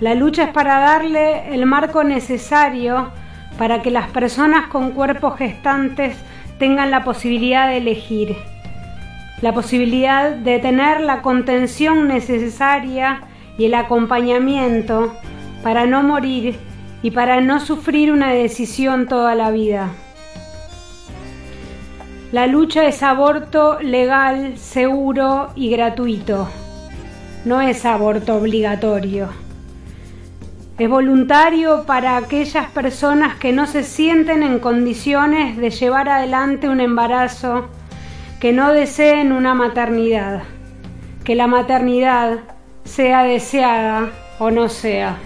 La 0.00 0.14
lucha 0.14 0.44
es 0.44 0.50
para 0.50 0.78
darle 0.80 1.54
el 1.54 1.64
marco 1.66 2.04
necesario 2.04 3.10
para 3.58 3.82
que 3.82 3.90
las 3.90 4.08
personas 4.10 4.66
con 4.68 4.92
cuerpos 4.92 5.38
gestantes 5.38 6.16
tengan 6.58 6.90
la 6.90 7.04
posibilidad 7.04 7.68
de 7.68 7.78
elegir, 7.78 8.36
la 9.40 9.52
posibilidad 9.52 10.30
de 10.30 10.58
tener 10.58 11.00
la 11.00 11.22
contención 11.22 12.08
necesaria 12.08 13.20
y 13.58 13.66
el 13.66 13.74
acompañamiento 13.74 15.14
para 15.62 15.86
no 15.86 16.02
morir 16.02 16.58
y 17.02 17.10
para 17.10 17.40
no 17.40 17.60
sufrir 17.60 18.12
una 18.12 18.32
decisión 18.32 19.06
toda 19.06 19.34
la 19.34 19.50
vida. 19.50 19.90
La 22.32 22.46
lucha 22.46 22.86
es 22.86 23.02
aborto 23.02 23.78
legal, 23.80 24.56
seguro 24.56 25.50
y 25.54 25.70
gratuito. 25.70 26.48
No 27.44 27.60
es 27.60 27.84
aborto 27.84 28.36
obligatorio. 28.36 29.28
Es 30.78 30.88
voluntario 30.88 31.84
para 31.84 32.16
aquellas 32.16 32.70
personas 32.70 33.36
que 33.36 33.52
no 33.52 33.66
se 33.66 33.82
sienten 33.82 34.42
en 34.42 34.60
condiciones 34.60 35.58
de 35.58 35.68
llevar 35.70 36.08
adelante 36.08 36.68
un 36.70 36.80
embarazo, 36.80 37.68
que 38.40 38.52
no 38.52 38.72
deseen 38.72 39.32
una 39.32 39.52
maternidad, 39.54 40.44
que 41.24 41.34
la 41.34 41.46
maternidad 41.46 42.38
sea 42.84 43.24
deseada 43.24 44.10
o 44.38 44.50
no 44.50 44.68
sea. 44.68 45.18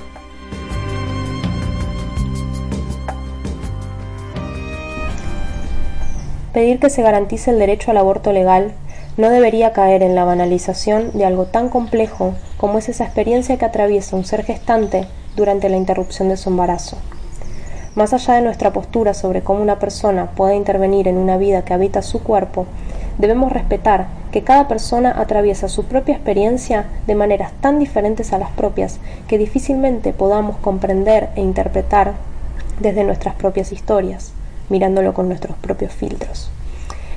Pedir 6.53 6.79
que 6.79 6.88
se 6.88 7.03
garantice 7.03 7.51
el 7.51 7.59
derecho 7.59 7.90
al 7.90 7.99
aborto 7.99 8.33
legal 8.33 8.73
no 9.16 9.31
debería 9.31 9.73
caer 9.73 10.03
en 10.03 10.14
la 10.14 10.25
banalización 10.25 11.11
de 11.12 11.25
algo 11.25 11.47
tan 11.47 11.69
complejo 11.69 12.35
como 12.57 12.79
es 12.79 12.88
esa 12.88 13.05
experiencia 13.05 13.59
que 13.59 13.64
atraviesa 13.64 14.16
un 14.16 14.25
ser 14.25 14.42
gestante 14.45 15.07
durante 15.37 15.69
la 15.69 15.77
interrupción 15.77 16.29
de 16.29 16.37
su 16.37 16.49
embarazo. 16.49 16.97
Más 17.95 18.12
allá 18.12 18.35
de 18.35 18.42
nuestra 18.42 18.73
postura 18.73 19.14
sobre 19.14 19.42
cómo 19.42 19.62
una 19.62 19.79
persona 19.79 20.31
puede 20.33 20.55
intervenir 20.55 21.09
en 21.09 21.16
una 21.16 21.38
vida 21.38 21.64
que 21.64 21.73
habita 21.73 22.03
su 22.03 22.23
cuerpo, 22.23 22.66
debemos 23.19 23.53
respetar 23.53 24.07
que 24.33 24.43
cada 24.43 24.69
persona 24.69 25.15
atraviesa 25.19 25.69
su 25.69 25.85
propia 25.85 26.15
experiencia 26.15 26.87
de 27.07 27.15
maneras 27.15 27.53
tan 27.61 27.79
diferentes 27.79 28.33
a 28.33 28.39
las 28.39 28.51
propias 28.51 28.99
que 29.29 29.39
difícilmente 29.39 30.13
podamos 30.13 30.57
comprender 30.59 31.31
e 31.37 31.41
interpretar 31.41 32.15
desde 32.81 33.05
nuestras 33.05 33.35
propias 33.35 33.73
historias, 33.73 34.33
mirándolo 34.69 35.15
con 35.15 35.29
nuestros 35.29 35.57
propios 35.57 35.93
filtros. 35.93 36.51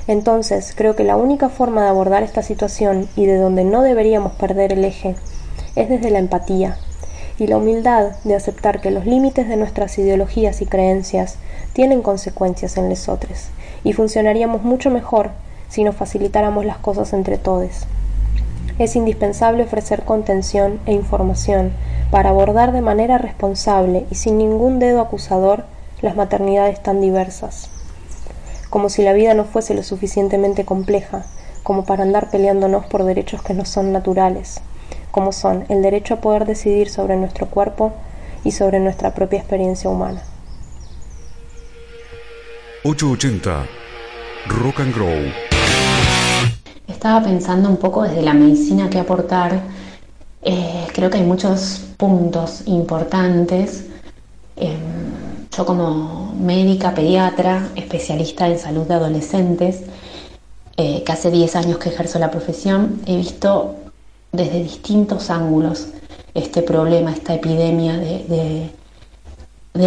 Entonces, 0.06 0.72
creo 0.74 0.96
que 0.96 1.04
la 1.04 1.16
única 1.16 1.48
forma 1.50 1.82
de 1.82 1.88
abordar 1.88 2.22
esta 2.22 2.42
situación 2.42 3.08
y 3.16 3.26
de 3.26 3.36
donde 3.36 3.64
no 3.64 3.82
deberíamos 3.82 4.32
perder 4.32 4.72
el 4.72 4.84
eje 4.84 5.14
es 5.76 5.88
desde 5.88 6.10
la 6.10 6.18
empatía 6.18 6.78
y 7.38 7.46
la 7.46 7.58
humildad 7.58 8.12
de 8.24 8.34
aceptar 8.34 8.80
que 8.80 8.90
los 8.90 9.06
límites 9.06 9.48
de 9.48 9.56
nuestras 9.56 9.98
ideologías 9.98 10.62
y 10.62 10.66
creencias 10.66 11.36
tienen 11.72 12.02
consecuencias 12.02 12.76
en 12.76 12.88
lesotres 12.88 13.50
y 13.84 13.92
funcionaríamos 13.92 14.62
mucho 14.62 14.90
mejor 14.90 15.30
si 15.70 15.84
nos 15.84 15.96
facilitáramos 15.96 16.66
las 16.66 16.76
cosas 16.76 17.14
entre 17.14 17.38
todos. 17.38 17.86
Es 18.78 18.96
indispensable 18.96 19.62
ofrecer 19.62 20.02
contención 20.04 20.80
e 20.84 20.92
información 20.92 21.72
para 22.10 22.30
abordar 22.30 22.72
de 22.72 22.82
manera 22.82 23.18
responsable 23.18 24.04
y 24.10 24.16
sin 24.16 24.36
ningún 24.36 24.78
dedo 24.78 25.00
acusador 25.00 25.64
las 26.02 26.16
maternidades 26.16 26.82
tan 26.82 27.00
diversas. 27.00 27.70
Como 28.68 28.88
si 28.88 29.02
la 29.02 29.12
vida 29.12 29.34
no 29.34 29.44
fuese 29.44 29.74
lo 29.74 29.82
suficientemente 29.82 30.64
compleja 30.64 31.24
como 31.62 31.84
para 31.84 32.02
andar 32.02 32.30
peleándonos 32.30 32.86
por 32.86 33.04
derechos 33.04 33.42
que 33.42 33.54
no 33.54 33.64
son 33.64 33.92
naturales, 33.92 34.60
como 35.10 35.32
son 35.32 35.66
el 35.68 35.82
derecho 35.82 36.14
a 36.14 36.20
poder 36.20 36.46
decidir 36.46 36.88
sobre 36.88 37.16
nuestro 37.16 37.46
cuerpo 37.46 37.92
y 38.44 38.52
sobre 38.52 38.80
nuestra 38.80 39.14
propia 39.14 39.38
experiencia 39.38 39.90
humana. 39.90 40.22
880 42.84 43.66
Rock 44.48 44.80
and 44.80 44.94
Grow 44.94 45.49
estaba 47.00 47.24
pensando 47.24 47.70
un 47.70 47.78
poco 47.78 48.02
desde 48.02 48.20
la 48.20 48.34
medicina 48.34 48.90
que 48.90 48.98
aportar. 48.98 49.62
Eh, 50.42 50.86
creo 50.92 51.08
que 51.08 51.16
hay 51.16 51.24
muchos 51.24 51.80
puntos 51.96 52.64
importantes. 52.66 53.86
Em, 54.54 54.76
yo 55.50 55.64
como 55.64 56.34
médica, 56.38 56.92
pediatra, 56.94 57.70
especialista 57.74 58.48
en 58.48 58.58
salud 58.58 58.86
de 58.86 58.92
adolescentes, 58.92 59.80
eh, 60.76 61.02
que 61.02 61.10
hace 61.10 61.30
10 61.30 61.56
años 61.56 61.78
que 61.78 61.88
ejerzo 61.88 62.18
la 62.18 62.30
profesión, 62.30 63.00
he 63.06 63.16
visto 63.16 63.76
desde 64.30 64.62
distintos 64.62 65.30
ángulos 65.30 65.86
este 66.34 66.60
problema, 66.60 67.12
esta 67.12 67.32
epidemia 67.32 67.96
de, 67.96 68.70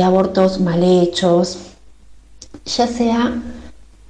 abortos 0.03 0.59
mal 0.59 0.83
hechos, 0.83 1.59
ya 2.65 2.87
sea 2.87 3.39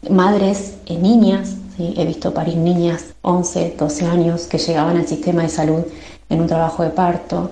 madres 0.10 0.76
y 0.86 0.96
niñas 0.96 1.58
He 1.78 2.06
visto 2.06 2.34
parir 2.34 2.58
niñas 2.58 3.06
11, 3.24 3.76
12 3.78 4.06
años 4.06 4.44
que 4.44 4.60
llegaban 4.60 4.98
al 4.98 5.08
sistema 5.08 5.42
de 5.42 5.50
salud 5.50 5.84
en 6.30 6.42
un 6.42 6.48
trabajo 6.48 6.84
de 6.84 6.92
parto. 6.92 7.50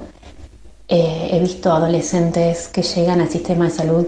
Eh, 0.88 1.30
he 1.32 1.40
visto 1.40 1.72
adolescentes 1.72 2.68
que 2.68 2.84
llegan 2.84 3.22
al 3.22 3.30
sistema 3.30 3.66
de 3.66 3.72
salud 3.72 4.08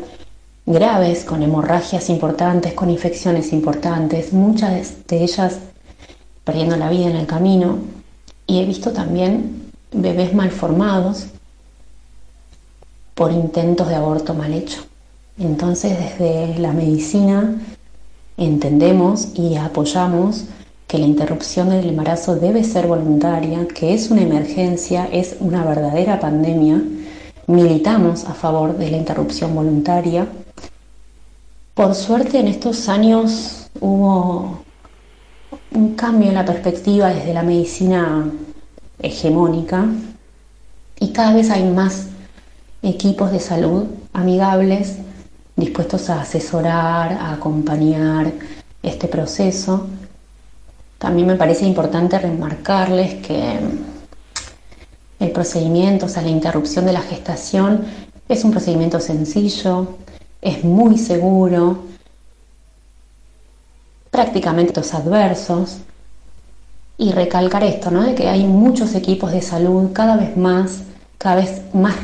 graves, 0.65 1.23
con 1.23 1.41
hemorragias 1.41 2.09
importantes, 2.09 2.73
con 2.73 2.89
infecciones 2.89 3.51
importantes, 3.53 4.33
muchas 4.33 5.07
de 5.07 5.23
ellas 5.23 5.59
perdiendo 6.43 6.75
la 6.75 6.89
vida 6.89 7.09
en 7.09 7.15
el 7.15 7.25
camino. 7.25 7.79
Y 8.45 8.59
he 8.59 8.65
visto 8.65 8.91
también 8.91 9.71
bebés 9.91 10.33
malformados 10.33 11.27
por 13.15 13.31
intentos 13.31 13.87
de 13.89 13.95
aborto 13.95 14.33
mal 14.33 14.53
hecho. 14.53 14.83
Entonces, 15.39 15.97
desde 15.97 16.59
la 16.59 16.71
medicina 16.71 17.55
Entendemos 18.37 19.29
y 19.35 19.55
apoyamos 19.55 20.45
que 20.87 20.97
la 20.97 21.05
interrupción 21.05 21.69
del 21.69 21.89
embarazo 21.89 22.35
debe 22.35 22.63
ser 22.63 22.87
voluntaria, 22.87 23.67
que 23.67 23.93
es 23.93 24.09
una 24.09 24.21
emergencia, 24.21 25.07
es 25.11 25.37
una 25.39 25.63
verdadera 25.63 26.19
pandemia. 26.19 26.81
Militamos 27.47 28.25
a 28.25 28.33
favor 28.33 28.77
de 28.77 28.89
la 28.89 28.97
interrupción 28.97 29.55
voluntaria. 29.55 30.27
Por 31.73 31.95
suerte 31.95 32.39
en 32.39 32.47
estos 32.47 32.89
años 32.89 33.67
hubo 33.79 34.63
un 35.71 35.95
cambio 35.95 36.29
en 36.29 36.35
la 36.35 36.45
perspectiva 36.45 37.09
desde 37.09 37.33
la 37.33 37.43
medicina 37.43 38.31
hegemónica 38.99 39.85
y 40.99 41.09
cada 41.09 41.33
vez 41.33 41.49
hay 41.49 41.63
más 41.69 42.07
equipos 42.81 43.31
de 43.31 43.39
salud 43.39 43.85
amigables 44.13 44.97
dispuestos 45.55 46.09
a 46.09 46.21
asesorar, 46.21 47.13
a 47.13 47.33
acompañar 47.33 48.31
este 48.81 49.07
proceso. 49.07 49.87
También 50.97 51.27
me 51.27 51.35
parece 51.35 51.65
importante 51.65 52.17
remarcarles 52.19 53.15
que 53.15 53.59
el 55.19 55.31
procedimiento, 55.31 56.05
o 56.07 56.09
sea, 56.09 56.21
la 56.21 56.29
interrupción 56.29 56.85
de 56.85 56.93
la 56.93 57.01
gestación 57.01 57.85
es 58.27 58.43
un 58.43 58.51
procedimiento 58.51 58.99
sencillo, 58.99 59.97
es 60.41 60.63
muy 60.63 60.97
seguro, 60.97 61.83
prácticamente 64.13 64.73
los 64.75 64.93
adversos. 64.93 65.77
Y 66.95 67.11
recalcar 67.11 67.63
esto, 67.63 67.89
¿no? 67.89 68.03
De 68.03 68.13
que 68.13 68.29
hay 68.29 68.45
muchos 68.45 68.93
equipos 68.93 69.31
de 69.31 69.41
salud, 69.41 69.89
cada 69.93 70.15
vez 70.15 70.37
más, 70.37 70.83
cada 71.17 71.37
vez 71.37 71.61
más 71.73 71.95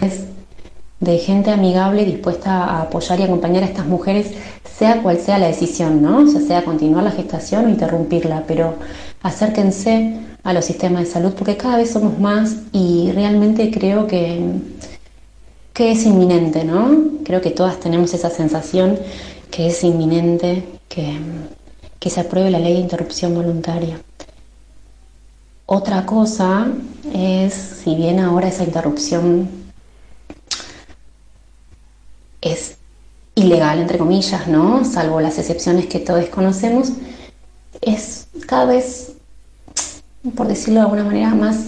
de 1.00 1.18
gente 1.18 1.52
amigable 1.52 2.06
dispuesta 2.06 2.66
a 2.66 2.82
apoyar 2.84 3.20
y 3.20 3.24
acompañar 3.24 3.64
a 3.64 3.68
estas 3.68 3.86
mujeres, 3.86 4.32
sea 4.78 5.02
cual 5.02 5.18
sea 5.18 5.38
la 5.38 5.48
decisión, 5.48 6.02
¿no? 6.02 6.26
Ya 6.26 6.42
sea 6.42 6.66
continuar 6.66 7.04
la 7.04 7.12
gestación 7.12 7.66
o 7.66 7.70
interrumpirla, 7.70 8.44
pero 8.48 8.76
acérquense 9.22 10.20
a 10.44 10.54
los 10.54 10.66
sistemas 10.66 11.06
de 11.06 11.12
salud 11.12 11.34
porque 11.38 11.58
cada 11.58 11.78
vez 11.78 11.92
somos 11.92 12.20
más 12.20 12.58
y 12.72 13.12
realmente 13.14 13.72
creo 13.72 14.08
que, 14.08 14.42
que 15.74 15.92
es 15.92 16.06
inminente, 16.06 16.64
¿no? 16.66 16.98
Creo 17.24 17.42
que 17.42 17.52
todas 17.52 17.80
tenemos 17.80 18.14
esa 18.14 18.30
sensación 18.30 19.00
que 19.52 19.68
es 19.68 19.84
inminente 19.84 20.64
que, 20.90 21.18
que 22.00 22.10
se 22.10 22.22
apruebe 22.22 22.52
la 22.52 22.60
ley 22.60 22.74
de 22.74 22.80
interrupción 22.80 23.36
voluntaria. 23.36 24.00
Otra 25.66 26.06
cosa 26.06 26.68
es, 27.14 27.54
si 27.54 27.96
bien 27.96 28.20
ahora 28.20 28.48
esa 28.48 28.64
interrupción 28.64 29.69
es 32.42 32.78
ilegal, 33.36 33.80
entre 33.80 33.98
comillas, 33.98 34.48
¿no? 34.48 34.84
Salvo 34.86 35.22
las 35.22 35.38
excepciones 35.38 35.88
que 35.88 36.00
todos 36.00 36.26
conocemos, 36.26 36.92
es 37.82 38.28
cada 38.46 38.66
vez, 38.66 39.14
por 40.36 40.48
decirlo 40.48 40.82
de 40.82 40.86
alguna 40.86 41.04
manera, 41.04 41.30
más 41.30 41.68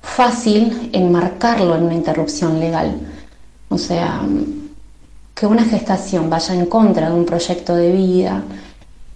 fácil 0.00 0.90
enmarcarlo 0.92 1.76
en 1.76 1.84
una 1.84 1.94
interrupción 1.94 2.60
legal. 2.60 3.00
O 3.68 3.78
sea, 3.78 4.22
que 5.34 5.46
una 5.46 5.64
gestación 5.64 6.28
vaya 6.28 6.54
en 6.54 6.66
contra 6.66 7.08
de 7.08 7.16
un 7.16 7.24
proyecto 7.24 7.74
de 7.74 7.92
vida, 7.92 8.42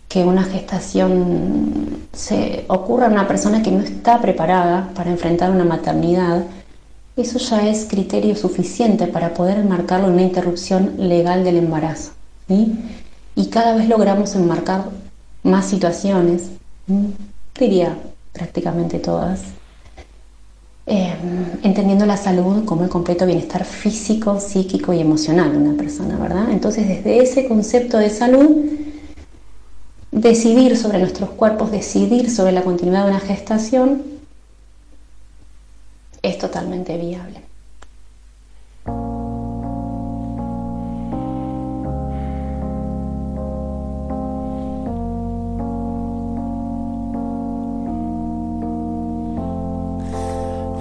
que 0.09 0.25
una 0.25 0.45
gestación 0.45 2.07
se 2.13 2.65
ocurra 2.69 3.07
a 3.07 3.11
una 3.11 3.29
persona 3.29 3.63
que 3.63 3.71
no 3.71 3.81
está 3.81 4.21
preparada 4.21 4.91
para 4.95 5.11
enfrentar 5.11 5.51
una 5.51 5.65
maternidad, 5.65 6.45
eso 7.17 7.39
ya 7.39 7.69
es 7.69 7.87
criterio 7.89 8.37
suficiente 8.37 9.07
para 9.07 9.33
poder 9.33 9.59
enmarcarlo 9.59 10.09
en 10.09 10.15
una 10.15 10.23
interrupción 10.23 10.95
legal 10.99 11.45
del 11.45 11.57
embarazo. 11.57 12.13
Y 13.35 13.47
cada 13.47 13.75
vez 13.75 13.89
logramos 13.89 14.35
enmarcar 14.35 14.91
más 15.43 15.67
situaciones, 15.67 16.51
diría 17.59 17.97
prácticamente 18.33 18.99
todas, 18.99 19.41
em, 20.85 21.17
entendiendo 21.63 22.05
la 22.07 22.17
salud 22.17 22.65
como 22.65 22.85
el 22.85 22.91
completo 22.91 23.27
bienestar 23.27 23.65
físico, 23.65 24.39
psíquico 24.39 24.93
y 24.93 25.01
emocional 25.01 25.53
de 25.53 25.59
una 25.59 25.77
persona, 25.77 26.17
¿verdad? 26.17 26.51
Entonces, 26.51 26.87
desde 26.87 27.23
ese 27.23 27.49
concepto 27.49 27.99
de 27.99 28.11
salud, 28.11 28.57
decidir 30.13 30.77
sobre 30.77 30.99
nuestros 30.99 31.31
cuerpos, 31.31 31.71
decidir 31.71 32.31
sobre 32.31 32.53
la 32.53 32.63
continuidad 32.63 33.05
de 33.05 33.11
una 33.11 33.21
gestación, 33.21 34.16
es 36.27 36.39
totalmente 36.39 36.97
viable. 36.97 37.41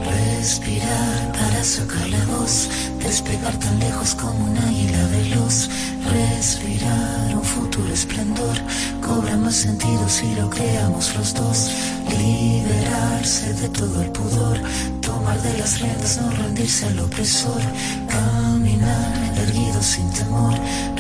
Respirar 0.04 1.32
para 1.32 1.64
sacar 1.64 2.10
la 2.10 2.26
voz, 2.26 2.70
despegar 3.00 3.56
tan 3.60 3.80
lejos 3.80 4.16
como 4.16 4.46
un 4.46 4.58
águila 4.58 5.08
veloz. 5.08 5.70
Respirar 6.12 7.36
un 7.36 7.44
futuro 7.44 7.94
esplendor, 7.94 8.58
cobra 9.02 9.38
más 9.38 9.56
sentido 9.56 10.08
si 10.10 10.34
lo 10.36 10.50
creamos 10.50 11.16
los 11.16 11.34
dos. 11.34 11.72
Liberarse 12.18 13.54
de 13.54 13.70
todo 13.70 14.02
el 14.02 14.12
pudor, 14.12 14.60
tomar 15.02 15.42
de 15.42 15.58
las 15.58 15.80
riendas, 15.80 16.20
no 16.22 16.30
rendirse 16.32 16.86
al 16.86 17.00
opresor. 17.00 17.62
Caminar 18.10 19.34
erguido 19.38 19.82
sin 19.82 20.10
temor, 20.12 20.54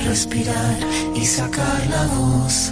respirar 0.06 0.78
y 1.15 1.25
sacar 1.25 1.88
la 1.88 2.06
voz. 2.08 2.71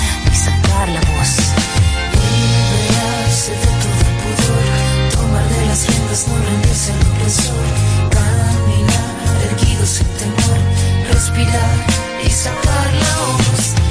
sacar 0.41 0.89
la 0.89 1.01
voz. 1.01 1.31
Liberarse 2.17 3.51
de 3.51 3.69
todo 3.81 4.03
pudor, 4.21 4.65
tomar 5.15 5.47
de 5.49 5.65
las 5.67 5.87
riendas, 5.87 6.27
no 6.27 6.35
rendirse 6.49 6.91
al 6.93 7.01
opresor. 7.11 7.67
Caminar 8.09 9.11
erguido 9.51 9.85
sin 9.85 10.07
temor, 10.21 10.59
respirar 11.11 11.75
y 12.25 12.29
sacar 12.29 12.87
la 13.03 13.13
voz. 13.27 13.90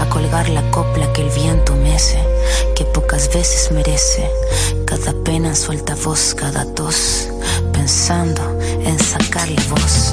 a 0.00 0.08
colgar 0.08 0.48
la 0.48 0.62
copla 0.70 1.12
que 1.12 1.22
el 1.22 1.30
viento 1.30 1.74
mece, 1.74 2.24
que 2.76 2.84
pocas 2.84 3.32
veces 3.34 3.70
merece. 3.72 4.30
Cada 4.86 5.12
pena 5.24 5.54
suelta 5.54 5.94
voz, 5.96 6.34
cada 6.34 6.64
tos, 6.74 7.28
pensando 7.72 8.58
en 8.84 8.98
sacarle 8.98 9.60
voz. 9.68 10.12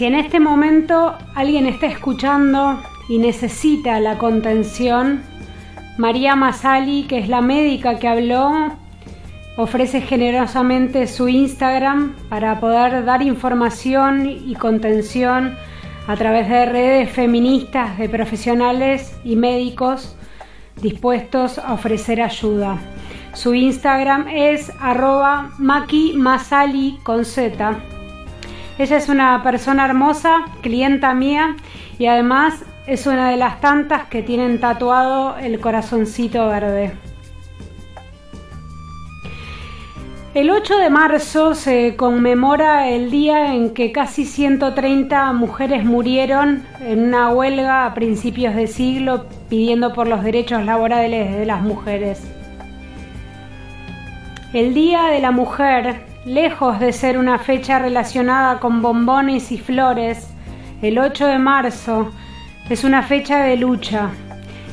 Si 0.00 0.06
en 0.06 0.14
este 0.14 0.40
momento 0.40 1.14
alguien 1.34 1.66
está 1.66 1.86
escuchando 1.86 2.82
y 3.10 3.18
necesita 3.18 4.00
la 4.00 4.16
contención, 4.16 5.20
María 5.98 6.34
Masali, 6.36 7.02
que 7.02 7.18
es 7.18 7.28
la 7.28 7.42
médica 7.42 7.98
que 7.98 8.08
habló, 8.08 8.78
ofrece 9.58 10.00
generosamente 10.00 11.06
su 11.06 11.28
Instagram 11.28 12.14
para 12.30 12.60
poder 12.60 13.04
dar 13.04 13.20
información 13.20 14.26
y 14.26 14.54
contención 14.54 15.54
a 16.06 16.16
través 16.16 16.48
de 16.48 16.64
redes 16.64 17.10
feministas 17.10 17.98
de 17.98 18.08
profesionales 18.08 19.14
y 19.22 19.36
médicos 19.36 20.16
dispuestos 20.80 21.58
a 21.58 21.74
ofrecer 21.74 22.22
ayuda. 22.22 22.78
Su 23.34 23.52
Instagram 23.52 24.28
es 24.28 24.72
arroba 24.80 25.50
con. 27.04 27.99
Ella 28.80 28.96
es 28.96 29.10
una 29.10 29.42
persona 29.42 29.84
hermosa, 29.84 30.46
clienta 30.62 31.12
mía 31.12 31.54
y 31.98 32.06
además 32.06 32.64
es 32.86 33.06
una 33.06 33.28
de 33.28 33.36
las 33.36 33.60
tantas 33.60 34.04
que 34.04 34.22
tienen 34.22 34.58
tatuado 34.58 35.36
el 35.36 35.60
corazoncito 35.60 36.48
verde. 36.48 36.92
El 40.32 40.48
8 40.48 40.78
de 40.78 40.88
marzo 40.88 41.54
se 41.54 41.94
conmemora 41.94 42.88
el 42.88 43.10
día 43.10 43.52
en 43.54 43.74
que 43.74 43.92
casi 43.92 44.24
130 44.24 45.30
mujeres 45.34 45.84
murieron 45.84 46.64
en 46.80 47.04
una 47.04 47.28
huelga 47.28 47.84
a 47.84 47.92
principios 47.92 48.54
de 48.54 48.66
siglo 48.66 49.26
pidiendo 49.50 49.92
por 49.92 50.08
los 50.08 50.24
derechos 50.24 50.64
laborales 50.64 51.36
de 51.36 51.44
las 51.44 51.60
mujeres. 51.60 52.22
El 54.54 54.72
Día 54.72 55.08
de 55.08 55.20
la 55.20 55.32
Mujer 55.32 56.09
Lejos 56.26 56.78
de 56.78 56.92
ser 56.92 57.16
una 57.16 57.38
fecha 57.38 57.78
relacionada 57.78 58.60
con 58.60 58.82
bombones 58.82 59.50
y 59.52 59.56
flores, 59.56 60.28
el 60.82 60.98
8 60.98 61.26
de 61.26 61.38
marzo 61.38 62.12
es 62.68 62.84
una 62.84 63.02
fecha 63.02 63.38
de 63.38 63.56
lucha 63.56 64.10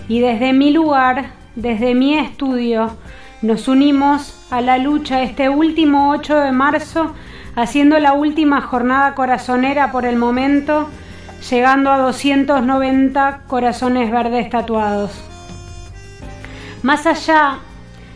y 0.09 0.19
desde 0.19 0.51
mi 0.51 0.71
lugar, 0.71 1.27
desde 1.55 1.95
mi 1.95 2.17
estudio, 2.19 2.97
nos 3.41 3.69
unimos 3.69 4.45
a 4.51 4.59
la 4.59 4.77
lucha 4.77 5.23
este 5.23 5.47
último 5.47 6.09
8 6.11 6.37
de 6.37 6.51
marzo 6.51 7.13
haciendo 7.55 7.97
la 7.97 8.11
última 8.11 8.59
jornada 8.59 9.15
corazonera 9.15 9.89
por 9.93 10.05
el 10.05 10.17
momento, 10.17 10.89
llegando 11.49 11.91
a 11.93 11.97
290 11.97 13.43
corazones 13.47 14.11
verdes 14.11 14.49
tatuados. 14.49 15.23
Más 16.83 17.05
allá 17.05 17.59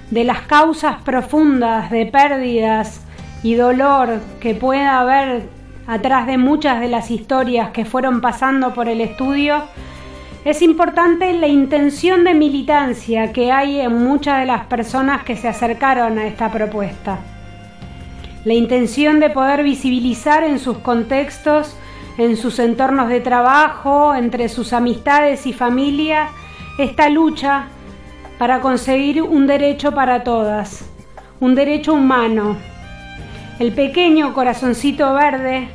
de 0.10 0.26
las 0.26 0.42
causas 0.42 1.02
profundas 1.04 1.90
de 1.92 2.06
pérdidas, 2.08 3.06
y 3.44 3.56
dolor 3.56 4.20
que 4.40 4.56
pueda 4.56 5.00
haber 5.00 5.44
atrás 5.88 6.28
de 6.28 6.38
muchas 6.38 6.80
de 6.80 6.88
las 6.88 7.12
historias 7.12 7.72
que 7.72 7.86
fueron 7.86 8.22
pasando 8.22 8.74
por 8.74 8.88
el 8.88 9.02
estudio, 9.02 9.64
es 10.46 10.62
importante 10.62 11.34
la 11.34 11.48
intención 11.48 12.24
de 12.24 12.34
militancia 12.34 13.32
que 13.32 13.52
hay 13.52 13.80
en 13.80 14.04
muchas 14.04 14.40
de 14.40 14.46
las 14.46 14.66
personas 14.66 15.24
que 15.24 15.36
se 15.36 15.48
acercaron 15.48 16.18
a 16.18 16.26
esta 16.26 16.52
propuesta. 16.52 17.20
La 18.44 18.54
intención 18.54 19.20
de 19.20 19.30
poder 19.30 19.64
visibilizar 19.64 20.44
en 20.44 20.58
sus 20.58 20.80
contextos, 20.80 21.76
en 22.18 22.38
sus 22.38 22.58
entornos 22.58 23.10
de 23.10 23.22
trabajo, 23.22 24.16
entre 24.16 24.50
sus 24.50 24.74
amistades 24.74 25.46
y 25.46 25.54
familia, 25.54 26.30
esta 26.80 27.10
lucha 27.10 27.66
para 28.40 28.62
conseguir 28.62 29.22
un 29.22 29.46
derecho 29.46 29.92
para 29.92 30.24
todas, 30.24 30.90
un 31.40 31.54
derecho 31.54 31.94
humano, 31.94 32.58
el 33.62 33.74
pequeño 33.74 34.34
corazoncito 34.34 35.14
verde, 35.14 35.68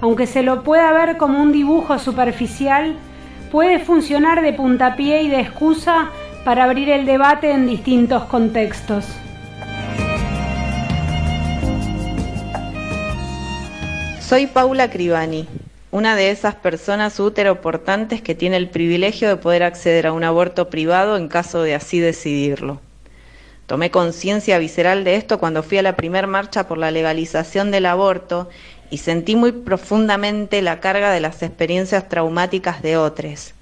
aunque 0.00 0.28
se 0.28 0.44
lo 0.44 0.62
pueda 0.62 0.92
ver 0.92 1.16
como 1.16 1.42
un 1.42 1.50
dibujo 1.50 1.98
superficial, 1.98 2.94
puede 3.50 3.80
funcionar 3.80 4.42
de 4.42 4.52
puntapié 4.52 5.22
y 5.22 5.28
de 5.28 5.40
excusa 5.40 6.12
para 6.44 6.62
abrir 6.62 6.88
el 6.88 7.04
debate 7.04 7.50
en 7.50 7.66
distintos 7.66 8.22
contextos. 8.26 9.06
Soy 14.20 14.46
Paula 14.46 14.88
Cribani, 14.88 15.48
una 15.90 16.14
de 16.14 16.30
esas 16.30 16.54
personas 16.54 17.18
útero-portantes 17.18 18.22
que 18.22 18.36
tiene 18.36 18.56
el 18.56 18.68
privilegio 18.68 19.28
de 19.28 19.36
poder 19.36 19.64
acceder 19.64 20.06
a 20.06 20.12
un 20.12 20.22
aborto 20.22 20.70
privado 20.70 21.16
en 21.16 21.26
caso 21.26 21.64
de 21.64 21.74
así 21.74 21.98
decidirlo. 21.98 22.78
Tomé 23.72 23.90
conciencia 23.90 24.58
visceral 24.58 25.02
de 25.02 25.14
esto 25.14 25.38
cuando 25.38 25.62
fui 25.62 25.78
a 25.78 25.82
la 25.82 25.96
primer 25.96 26.26
marcha 26.26 26.68
por 26.68 26.76
la 26.76 26.90
legalización 26.90 27.70
del 27.70 27.86
aborto 27.86 28.50
y 28.90 28.98
sentí 28.98 29.34
muy 29.34 29.50
profundamente 29.50 30.60
la 30.60 30.78
carga 30.78 31.10
de 31.10 31.20
las 31.20 31.42
experiencias 31.42 32.06
traumáticas 32.06 32.82
de 32.82 32.98
otros, 32.98 33.54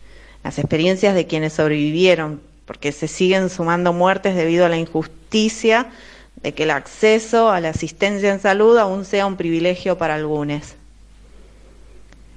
las 0.43 0.59
experiencias 0.59 1.15
de 1.15 1.29
quienes 1.29 1.53
sobrevivieron, 1.53 2.41
porque 2.67 2.91
se 2.91 3.07
siguen 3.07 3.51
sumando 3.51 3.93
muertes 3.93 4.35
debido 4.35 4.67
a 4.67 4.69
la 4.69 4.79
injusticia 4.79 5.87
de 6.43 6.55
que 6.55 6.65
el 6.65 6.73
acceso 6.73 7.49
a 7.53 7.61
la 7.61 7.69
asistencia 7.69 8.33
en 8.33 8.41
salud 8.41 8.79
aún 8.79 9.05
sea 9.05 9.27
un 9.27 9.37
privilegio 9.37 9.97
para 9.97 10.17
algunos. 10.17 10.75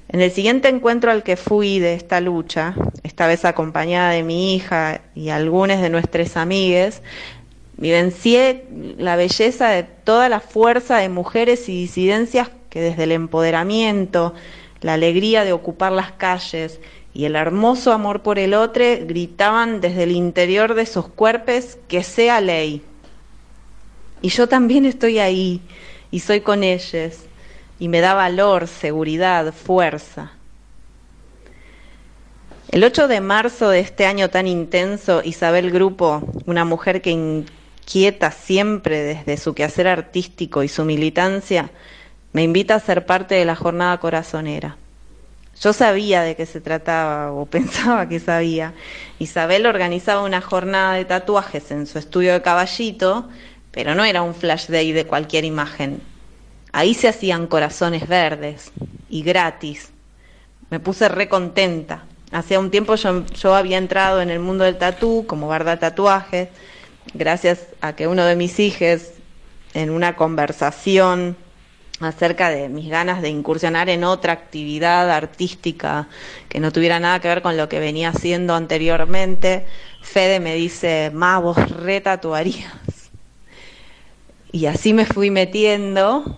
En 0.09 0.21
el 0.21 0.30
siguiente 0.30 0.67
encuentro 0.67 1.09
al 1.09 1.24
que 1.24 1.38
fui 1.38 1.80
de 1.80 1.95
esta 1.95 2.21
lucha, 2.21 2.76
esta 3.01 3.26
vez 3.26 3.45
acompañada 3.45 4.11
de 4.11 4.21
mi 4.21 4.53
hija 4.53 5.01
y 5.15 5.30
algunas 5.30 5.82
de 5.82 5.89
nuestras 5.89 6.38
amigas, 6.38 7.01
Vivencié 7.78 8.65
la 8.97 9.15
belleza 9.15 9.69
de 9.69 9.84
toda 9.84 10.30
la 10.30 10.39
fuerza 10.39 10.97
de 10.97 11.09
mujeres 11.09 11.67
y 11.69 11.82
disidencias 11.82 12.49
que 12.69 12.82
desde 12.82 13.03
el 13.03 13.11
empoderamiento, 13.11 14.34
la 14.82 14.93
alegría 14.93 15.43
de 15.43 15.53
ocupar 15.53 15.91
las 15.91 16.11
calles 16.11 16.80
y 17.13 17.26
el 17.26 17.36
hermoso 17.36 17.91
amor 17.91 18.21
por 18.21 18.39
el 18.39 18.53
otro 18.53 18.84
gritaban 19.01 19.82
desde 19.82 20.03
el 20.03 20.11
interior 20.11 20.74
de 20.74 20.86
sus 20.86 21.07
cuerpos 21.07 21.78
que 21.88 22.03
sea 22.03 22.41
ley. 22.41 22.82
Y 24.21 24.30
yo 24.30 24.47
también 24.47 24.86
estoy 24.86 25.19
ahí 25.19 25.61
y 26.11 26.19
soy 26.19 26.41
con 26.41 26.63
ellas 26.63 27.19
y 27.80 27.88
me 27.88 28.01
da 28.01 28.13
valor, 28.13 28.67
seguridad, 28.67 29.53
fuerza. 29.53 30.32
El 32.69 32.84
8 32.84 33.07
de 33.07 33.21
marzo 33.21 33.69
de 33.69 33.82
este 33.82 34.07
año 34.07 34.30
tan 34.30 34.47
intenso, 34.47 35.21
Isabel 35.24 35.69
Grupo, 35.69 36.24
una 36.47 36.65
mujer 36.65 37.03
que 37.03 37.43
quieta 37.86 38.31
siempre 38.31 39.03
desde 39.03 39.38
su 39.38 39.53
quehacer 39.53 39.88
artístico 39.88 40.63
y 40.63 40.67
su 40.67 40.86
militancia, 40.86 41.69
me 42.31 42.43
invita 42.43 42.75
a 42.75 42.79
ser 42.79 43.05
parte 43.05 43.36
de 43.36 43.45
la 43.45 43.55
jornada 43.55 43.99
corazonera. 43.99 44.77
Yo 45.61 45.71
sabía 45.71 46.23
de 46.23 46.36
qué 46.36 46.45
se 46.45 46.61
trataba 46.61 47.31
o 47.31 47.45
pensaba 47.57 48.09
que 48.09 48.19
sabía. 48.19 48.73
Isabel 49.19 49.65
organizaba 49.65 50.23
una 50.23 50.41
jornada 50.41 50.95
de 50.95 51.05
tatuajes 51.05 51.71
en 51.71 51.88
su 51.88 51.99
estudio 51.99 52.34
de 52.34 52.41
caballito, 52.41 53.29
pero 53.71 53.95
no 53.95 54.03
era 54.03 54.21
un 54.21 54.36
flash 54.36 54.67
day 54.67 54.91
de 54.91 55.05
cualquier 55.05 55.45
imagen. 55.45 56.01
Ahí 56.71 56.95
se 56.95 57.07
hacían 57.07 57.47
corazones 57.47 58.07
verdes 58.07 58.71
y 59.09 59.21
gratis. 59.21 59.91
Me 60.71 60.79
puse 60.79 61.07
re 61.07 61.29
contenta. 61.29 62.05
Hacía 62.31 62.59
un 62.59 62.71
tiempo 62.71 62.95
yo, 62.95 63.55
había 63.55 63.77
entrado 63.77 64.21
en 64.21 64.31
el 64.31 64.39
mundo 64.39 64.63
del 64.63 64.79
tatú 64.79 65.25
como 65.27 65.45
guarda 65.45 65.77
tatuajes 65.77 66.49
gracias 67.14 67.68
a 67.82 67.95
que 67.95 68.08
uno 68.08 68.26
de 68.26 68.36
mis 68.36 68.60
hijos 68.60 69.12
en 69.74 69.89
una 69.89 70.16
conversación 70.16 71.36
acerca 71.99 72.49
de 72.49 72.70
mis 72.70 72.89
ganas 72.89 73.22
de 73.22 73.30
incursionar 73.30 73.89
en 73.89 74.04
otra 74.04 74.34
actividad 74.34 75.10
artística 75.10 76.08
que 76.49 76.60
no 76.60 76.72
tuviera 76.72 76.99
nada 76.99 77.20
que 77.20 77.28
ver 77.28 77.41
con 77.41 77.58
lo 77.58 77.70
que 77.70 77.80
venía 77.80 78.10
haciendo 78.10 78.56
anteriormente, 78.56 79.66
Fede 80.01 80.39
me 80.39 80.56
dice, 80.56 81.12
ma, 81.14 81.39
vos 81.39 81.58
retatuarías. 81.72 82.74
Y 84.51 84.66
así 84.66 84.93
me 84.93 85.06
fui 85.06 85.32
metiendo 85.32 86.38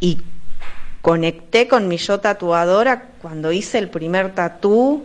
y 0.00 0.22
conecté 1.02 1.68
con 1.68 1.88
mi 1.88 1.96
yo 1.96 2.20
tatuadora 2.20 3.10
cuando 3.20 3.52
hice 3.52 3.78
el 3.78 3.90
primer 3.90 4.34
tatú 4.34 5.04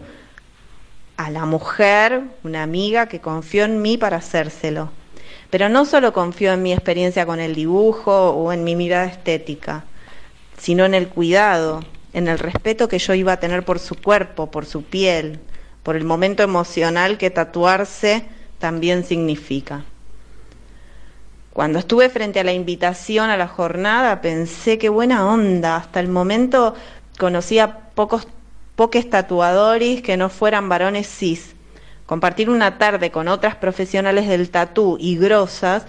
a 1.17 1.31
la 1.31 1.45
mujer, 1.45 2.21
una 2.43 2.63
amiga 2.63 3.07
que 3.07 3.19
confió 3.19 3.65
en 3.65 3.81
mí 3.81 3.97
para 3.97 4.17
hacérselo. 4.17 4.91
Pero 5.49 5.67
no 5.67 5.85
solo 5.85 6.13
confió 6.13 6.53
en 6.53 6.61
mi 6.61 6.73
experiencia 6.73 7.25
con 7.25 7.39
el 7.39 7.55
dibujo 7.55 8.31
o 8.31 8.53
en 8.53 8.63
mi 8.63 8.75
mirada 8.75 9.05
estética, 9.05 9.85
sino 10.57 10.85
en 10.85 10.93
el 10.93 11.07
cuidado, 11.07 11.83
en 12.13 12.27
el 12.27 12.39
respeto 12.39 12.87
que 12.87 12.99
yo 12.99 13.13
iba 13.13 13.33
a 13.33 13.39
tener 13.39 13.63
por 13.63 13.79
su 13.79 13.95
cuerpo, 13.95 14.51
por 14.51 14.65
su 14.65 14.83
piel, 14.83 15.39
por 15.83 15.95
el 15.95 16.03
momento 16.03 16.43
emocional 16.43 17.17
que 17.17 17.29
tatuarse 17.29 18.25
también 18.59 19.03
significa. 19.03 19.85
Cuando 21.53 21.79
estuve 21.79 22.09
frente 22.09 22.39
a 22.39 22.43
la 22.43 22.53
invitación 22.53 23.31
a 23.31 23.37
la 23.37 23.47
jornada 23.47 24.21
pensé 24.21 24.77
qué 24.77 24.89
buena 24.89 25.25
onda, 25.25 25.77
hasta 25.77 25.99
el 25.99 26.07
momento 26.07 26.75
conocía 27.17 27.89
pocos, 27.95 28.27
pocos 28.77 29.09
tatuadores 29.09 30.01
que 30.01 30.15
no 30.15 30.29
fueran 30.29 30.69
varones 30.69 31.09
cis 31.09 31.57
compartir 32.07 32.49
una 32.49 32.79
tarde 32.79 33.11
con 33.11 33.27
otras 33.27 33.55
profesionales 33.55 34.27
del 34.27 34.49
tatú 34.49 34.97
y 34.99 35.17
grosas, 35.17 35.85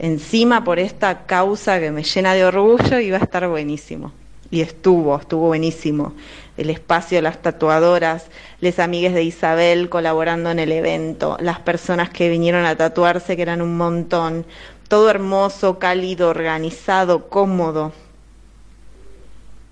encima 0.00 0.64
por 0.64 0.80
esta 0.80 1.26
causa 1.26 1.78
que 1.78 1.92
me 1.92 2.02
llena 2.02 2.34
de 2.34 2.46
orgullo, 2.46 2.98
iba 2.98 3.18
a 3.18 3.22
estar 3.22 3.46
buenísimo. 3.46 4.12
Y 4.50 4.62
estuvo, 4.62 5.14
estuvo 5.18 5.48
buenísimo. 5.48 6.14
El 6.56 6.70
espacio 6.70 7.18
de 7.18 7.22
las 7.22 7.42
tatuadoras, 7.42 8.28
les 8.60 8.78
amigues 8.78 9.12
de 9.12 9.22
Isabel 9.22 9.90
colaborando 9.90 10.50
en 10.50 10.58
el 10.58 10.72
evento, 10.72 11.36
las 11.38 11.60
personas 11.60 12.08
que 12.08 12.30
vinieron 12.30 12.64
a 12.64 12.74
tatuarse, 12.74 13.36
que 13.36 13.42
eran 13.42 13.60
un 13.60 13.76
montón. 13.76 14.46
Todo 14.88 15.10
hermoso, 15.10 15.78
cálido, 15.78 16.30
organizado, 16.30 17.28
cómodo. 17.28 17.92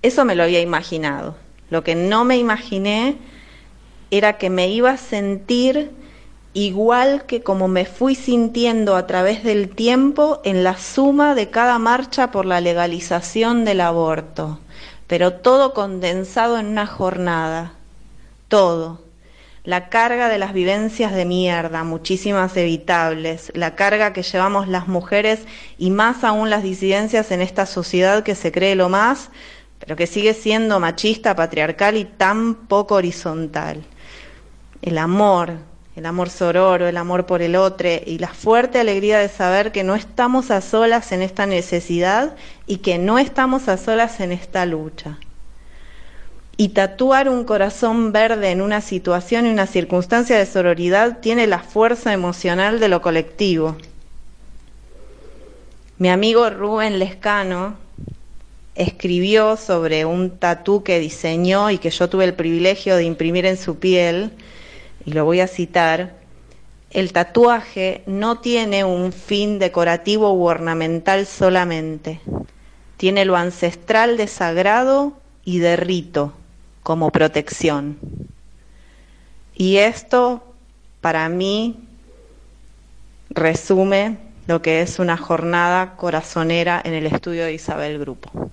Eso 0.03 0.27
me 0.27 0.35
lo 0.35 0.43
había 0.43 0.61
imaginado. 0.61 1.46
Lo 1.71 1.83
que 1.83 1.95
no 1.95 2.25
me 2.25 2.37
imaginé 2.37 3.17
era 4.11 4.39
que 4.39 4.51
me 4.51 4.69
iba 4.69 4.91
a 4.91 4.97
sentir 4.97 5.91
igual 6.57 7.27
que 7.27 7.43
como 7.43 7.69
me 7.69 7.85
fui 7.85 8.15
sintiendo 8.15 8.97
a 8.97 9.07
través 9.07 9.45
del 9.45 9.69
tiempo 9.69 10.41
en 10.43 10.65
la 10.65 10.79
suma 10.79 11.35
de 11.35 11.51
cada 11.51 11.79
marcha 11.79 12.31
por 12.31 12.47
la 12.47 12.63
legalización 12.63 13.67
del 13.67 13.83
aborto, 13.83 14.59
pero 15.07 15.35
todo 15.35 15.75
condensado 15.75 16.59
en 16.59 16.67
una 16.67 16.87
jornada, 16.87 17.75
todo. 18.49 19.05
La 19.65 19.89
carga 19.89 20.29
de 20.29 20.39
las 20.39 20.53
vivencias 20.53 21.13
de 21.13 21.25
mierda, 21.25 21.83
muchísimas 21.83 22.57
evitables, 22.57 23.51
la 23.55 23.75
carga 23.75 24.13
que 24.13 24.23
llevamos 24.23 24.69
las 24.69 24.87
mujeres 24.87 25.41
y 25.77 25.91
más 25.91 26.23
aún 26.23 26.49
las 26.49 26.63
disidencias 26.63 27.33
en 27.33 27.43
esta 27.43 27.67
sociedad 27.67 28.23
que 28.23 28.37
se 28.37 28.53
cree 28.53 28.77
lo 28.77 28.89
más, 28.89 29.31
pero 29.79 29.97
que 29.97 30.07
sigue 30.07 30.35
siendo 30.35 30.81
machista, 30.81 31.37
patriarcal 31.37 31.97
y 31.97 32.05
tan 32.05 32.55
poco 32.55 32.97
horizontal 32.97 33.85
el 34.87 34.99
amor, 34.99 35.55
el 35.97 36.07
amor 36.07 36.31
sororo, 36.31 36.87
el 36.87 36.97
amor 36.97 37.27
por 37.27 37.43
el 37.43 37.57
otro 37.57 37.89
y 38.07 38.19
la 38.19 38.29
fuerte 38.29 38.79
alegría 38.79 39.19
de 39.19 39.29
saber 39.29 39.73
que 39.73 39.85
no 39.85 39.95
estamos 39.95 40.51
a 40.51 40.61
solas 40.61 41.13
en 41.13 41.23
esta 41.23 41.47
necesidad 41.47 42.37
y 42.67 42.79
que 42.79 42.99
no 42.99 43.19
estamos 43.19 43.69
a 43.69 43.77
solas 43.79 44.21
en 44.21 44.33
esta 44.33 44.65
lucha. 44.65 45.19
Y 46.57 46.71
tatuar 46.71 47.29
un 47.29 47.45
corazón 47.45 48.13
verde 48.13 48.51
en 48.51 48.63
una 48.63 48.81
situación 48.81 49.47
y 49.47 49.51
una 49.51 49.67
circunstancia 49.67 50.39
de 50.39 50.47
sororidad 50.47 51.19
tiene 51.19 51.47
la 51.47 51.59
fuerza 51.59 52.13
emocional 52.13 52.81
de 52.81 52.89
lo 52.89 53.03
colectivo. 53.03 53.77
Mi 55.99 56.11
amigo 56.11 56.49
Rubén 56.49 56.99
Lescano 56.99 57.77
escribió 58.77 59.57
sobre 59.57 60.05
un 60.05 60.39
tatú 60.39 60.83
que 60.83 61.01
diseñó 61.01 61.71
y 61.71 61.79
que 61.79 61.91
yo 61.91 62.09
tuve 62.09 62.25
el 62.25 62.35
privilegio 62.35 62.97
de 62.97 63.05
imprimir 63.05 63.47
en 63.47 63.57
su 63.57 63.79
piel, 63.79 64.33
y 65.05 65.13
lo 65.13 65.25
voy 65.25 65.41
a 65.41 65.49
citar, 65.49 66.15
el 66.91 67.13
tatuaje 67.13 68.03
no 68.07 68.39
tiene 68.39 68.85
un 68.85 69.13
fin 69.13 69.59
decorativo 69.59 70.33
u 70.33 70.47
ornamental 70.47 71.27
solamente, 71.27 72.21
tiene 72.97 73.25
lo 73.25 73.37
ancestral 73.37 74.17
de 74.17 74.27
sagrado 74.29 75.15
y 75.45 75.59
de 75.59 75.77
rito 75.77 76.33
como 76.83 77.11
protección. 77.11 77.99
Y 79.55 79.77
esto, 79.79 80.45
para 81.01 81.29
mí, 81.29 81.77
resume 83.31 84.19
lo 84.47 84.63
que 84.63 84.83
es 84.83 84.99
una 84.99 85.17
jornada 85.17 85.97
corazonera 85.97 86.81
en 86.85 86.95
el 86.95 87.07
estudio 87.07 87.45
de 87.45 87.55
Isabel 87.55 87.99
Grupo. 87.99 88.51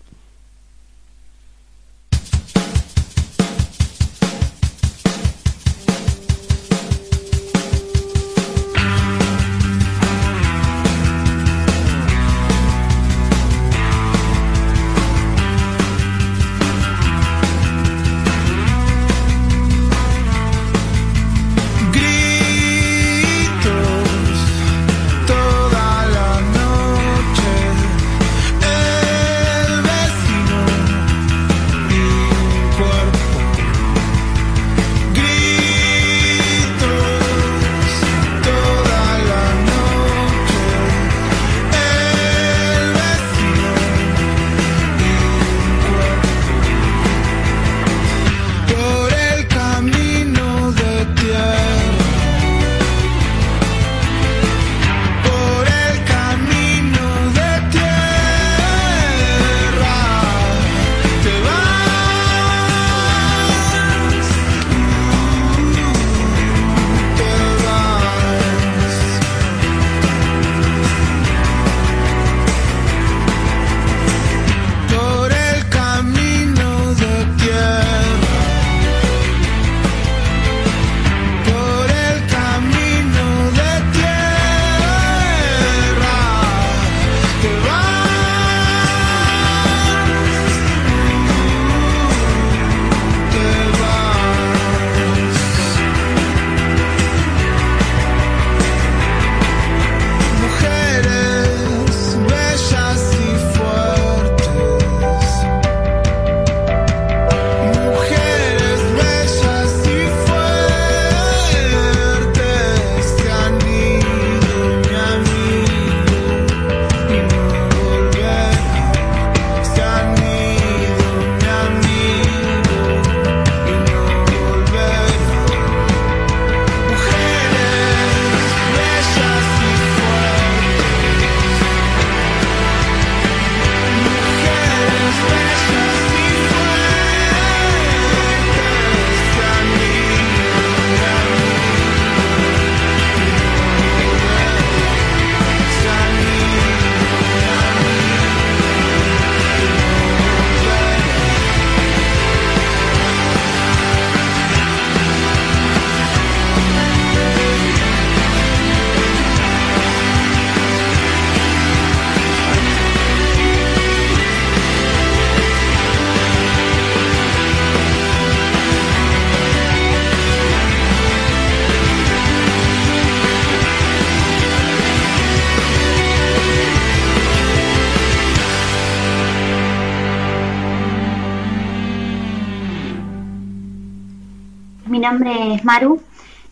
Nombre 185.13 185.53
es 185.53 185.63
Maru. 185.63 186.01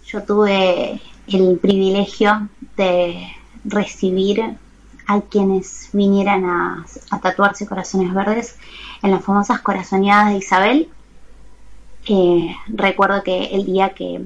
Yo 0.05 0.23
tuve 0.23 1.01
el 1.27 1.57
privilegio 1.59 2.47
de 2.77 3.27
recibir 3.65 4.55
a 5.07 5.21
quienes 5.21 5.89
vinieran 5.93 6.45
a, 6.45 6.85
tatuarse 7.23 7.65
corazones 7.65 8.13
verdes 8.13 8.57
en 9.01 9.11
las 9.11 9.23
famosas 9.23 9.61
corazoneadas 9.61 10.33
de 10.33 10.37
Isabel. 10.37 10.89
Eh, 12.05 12.55
recuerdo 12.67 13.23
que 13.23 13.45
el 13.45 13.65
día 13.65 13.95
que, 13.95 14.21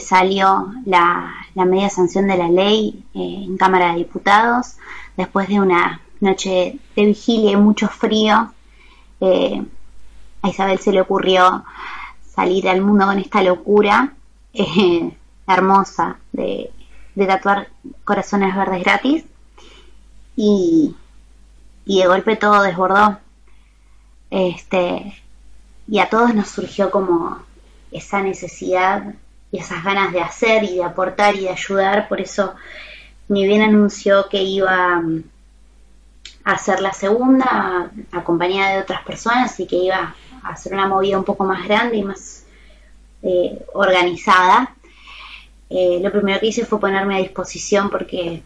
salió 0.00 0.72
la, 0.84 1.32
media 1.54 1.88
sanción 1.88 2.26
de 2.26 2.36
la 2.36 2.48
ley 2.48 3.02
eh, 3.14 3.44
en 3.46 3.56
Cámara 3.56 3.92
de 3.92 3.98
Diputados, 3.98 4.76
después 5.16 5.48
de 5.48 5.60
una 5.60 6.02
noche 6.20 6.78
de 6.94 7.06
vigilia 7.06 7.52
y 7.52 7.56
mucho 7.56 7.88
frío, 7.88 8.52
eh, 9.22 9.64
a 10.42 10.48
Isabel 10.50 10.78
se 10.78 10.92
le 10.92 11.00
ocurrió 11.00 11.64
salir 12.40 12.70
al 12.70 12.80
mundo 12.80 13.04
con 13.04 13.18
esta 13.18 13.42
locura 13.42 14.14
hermosa 15.46 16.16
de, 16.32 16.70
tatuar 17.14 17.68
corazones 18.02 18.56
verdes 18.56 18.82
gratis 18.82 19.24
y, 20.36 20.96
de 21.84 22.06
golpe 22.06 22.36
todo 22.36 22.62
desbordó. 22.62 23.18
Este, 24.30 25.20
y 25.86 25.98
a 25.98 26.08
todos 26.08 26.34
nos 26.34 26.48
surgió 26.48 26.90
como 26.90 27.42
esa 27.92 28.22
necesidad 28.22 29.14
y 29.52 29.58
esas 29.58 29.84
ganas 29.84 30.12
de 30.12 30.22
hacer 30.22 30.64
y 30.64 30.76
de 30.76 30.84
aportar 30.84 31.34
y 31.34 31.40
de 31.40 31.50
ayudar. 31.50 32.08
Por 32.08 32.22
eso 32.22 32.54
ni 33.28 33.44
bien 33.46 33.60
anunció 33.60 34.30
que 34.30 34.42
iba 34.42 35.02
a 36.44 36.50
hacer 36.52 36.80
la 36.80 36.94
segunda 36.94 37.90
acompañada 38.12 38.76
de 38.76 38.82
otras 38.82 39.02
personas 39.02 39.60
y 39.60 39.66
que 39.66 39.76
iba 39.76 40.14
hacer 40.42 40.72
una 40.72 40.86
movida 40.86 41.18
un 41.18 41.24
poco 41.24 41.44
más 41.44 41.66
grande 41.66 41.98
y 41.98 42.02
más 42.02 42.44
eh, 43.22 43.64
organizada. 43.74 44.74
Eh, 45.68 46.00
lo 46.02 46.10
primero 46.10 46.40
que 46.40 46.46
hice 46.46 46.64
fue 46.64 46.80
ponerme 46.80 47.16
a 47.16 47.20
disposición 47.20 47.90
porque 47.90 48.42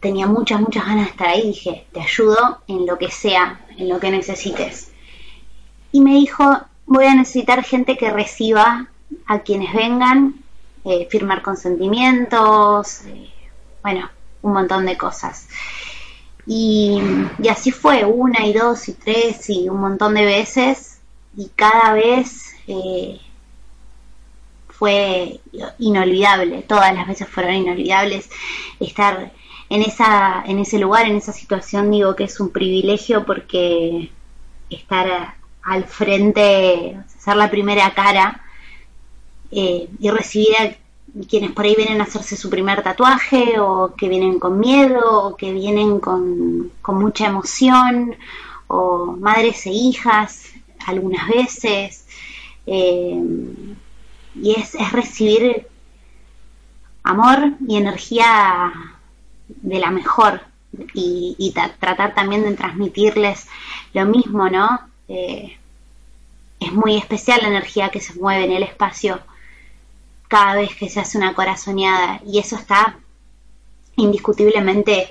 tenía 0.00 0.26
muchas, 0.26 0.60
muchas 0.60 0.86
ganas 0.86 1.06
de 1.06 1.10
estar 1.10 1.28
ahí. 1.28 1.42
Dije, 1.42 1.86
te 1.92 2.00
ayudo 2.00 2.58
en 2.66 2.86
lo 2.86 2.98
que 2.98 3.10
sea, 3.10 3.60
en 3.76 3.88
lo 3.88 4.00
que 4.00 4.10
necesites. 4.10 4.90
Y 5.92 6.00
me 6.00 6.14
dijo, 6.14 6.60
voy 6.86 7.04
a 7.06 7.14
necesitar 7.14 7.62
gente 7.62 7.96
que 7.96 8.10
reciba 8.10 8.88
a 9.26 9.38
quienes 9.40 9.74
vengan, 9.74 10.34
eh, 10.84 11.06
firmar 11.10 11.42
consentimientos, 11.42 13.02
bueno, 13.82 14.10
un 14.42 14.52
montón 14.52 14.86
de 14.86 14.96
cosas. 14.96 15.46
Y, 16.46 17.00
así 17.48 17.70
fue, 17.70 18.04
una 18.04 18.46
y 18.46 18.52
dos 18.52 18.88
y 18.88 18.94
tres 18.94 19.48
y 19.50 19.68
un 19.68 19.80
montón 19.80 20.14
de 20.14 20.24
veces. 20.24 20.89
Y 21.36 21.48
cada 21.54 21.92
vez 21.94 22.54
fue 24.68 25.40
inolvidable, 25.78 26.62
todas 26.62 26.94
las 26.94 27.06
veces 27.06 27.28
fueron 27.28 27.54
inolvidables 27.54 28.30
estar 28.80 29.30
en 29.68 29.82
esa 29.82 30.42
en 30.46 30.58
ese 30.58 30.78
lugar, 30.78 31.06
en 31.06 31.16
esa 31.16 31.32
situación, 31.32 31.90
digo 31.90 32.16
que 32.16 32.24
es 32.24 32.40
un 32.40 32.50
privilegio 32.50 33.26
porque 33.26 34.10
estar 34.70 35.34
al 35.62 35.84
frente, 35.84 36.96
ser 37.18 37.36
la 37.36 37.50
primera 37.50 37.92
cara 37.92 38.42
eh, 39.50 39.88
y 39.98 40.10
recibir 40.10 40.54
a 40.58 40.74
quienes 41.28 41.52
por 41.52 41.64
ahí 41.64 41.74
vienen 41.76 42.00
a 42.00 42.04
hacerse 42.04 42.36
su 42.36 42.48
primer 42.48 42.82
tatuaje 42.82 43.58
o 43.58 43.94
que 43.96 44.08
vienen 44.08 44.38
con 44.38 44.58
miedo 44.58 45.26
o 45.26 45.36
que 45.36 45.52
vienen 45.52 46.00
con, 46.00 46.72
con 46.80 46.98
mucha 46.98 47.26
emoción 47.26 48.16
o 48.68 49.16
madres 49.18 49.66
e 49.66 49.70
hijas 49.72 50.49
algunas 50.86 51.28
veces. 51.28 52.06
Eh, 52.66 53.22
y 54.34 54.52
es, 54.52 54.74
recibir 54.92 55.66
amor 57.02 57.54
y 57.66 57.76
energía 57.76 58.72
de 59.48 59.78
la 59.78 59.90
mejor 59.90 60.42
y, 60.94 61.52
tratar 61.80 62.14
también 62.14 62.44
de 62.44 62.54
transmitirles 62.54 63.48
lo 63.92 64.04
mismo, 64.06 64.48
¿no? 64.48 64.80
Eh, 65.08 65.56
es 66.60 66.72
muy 66.72 66.96
especial 66.96 67.40
la 67.42 67.48
energía 67.48 67.88
que 67.88 68.00
se 68.00 68.14
mueve 68.14 68.44
en 68.44 68.52
el 68.52 68.62
espacio 68.62 69.20
cada 70.28 70.54
vez 70.54 70.76
que 70.76 70.88
se 70.88 71.00
hace 71.00 71.18
una 71.18 71.34
corazoneada 71.34 72.20
y 72.24 72.38
eso 72.38 72.54
está 72.54 72.98
indiscutiblemente 73.96 75.10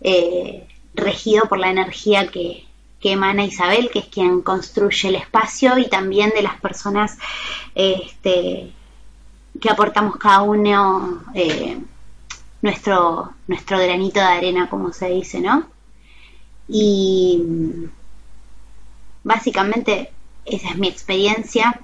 eh, 0.00 0.66
regido 0.94 1.46
por 1.46 1.58
la 1.58 1.70
energía 1.70 2.28
que, 2.28 2.64
que 3.04 3.12
emana 3.12 3.44
Isabel, 3.44 3.90
que 3.92 3.98
es 3.98 4.06
quien 4.06 4.40
construye 4.40 5.10
el 5.10 5.16
espacio 5.16 5.76
y 5.76 5.90
también 5.90 6.30
de 6.30 6.40
las 6.40 6.58
personas 6.58 7.18
este, 7.74 8.72
que 9.60 9.70
aportamos 9.70 10.16
cada 10.16 10.40
uno 10.40 11.22
eh, 11.34 11.78
nuestro, 12.62 13.34
nuestro 13.46 13.76
granito 13.76 14.20
de 14.20 14.26
arena, 14.26 14.70
como 14.70 14.90
se 14.94 15.10
dice, 15.10 15.42
¿no? 15.42 15.66
Y 16.66 17.42
básicamente 19.22 20.10
esa 20.46 20.70
es 20.70 20.78
mi 20.78 20.88
experiencia. 20.88 21.78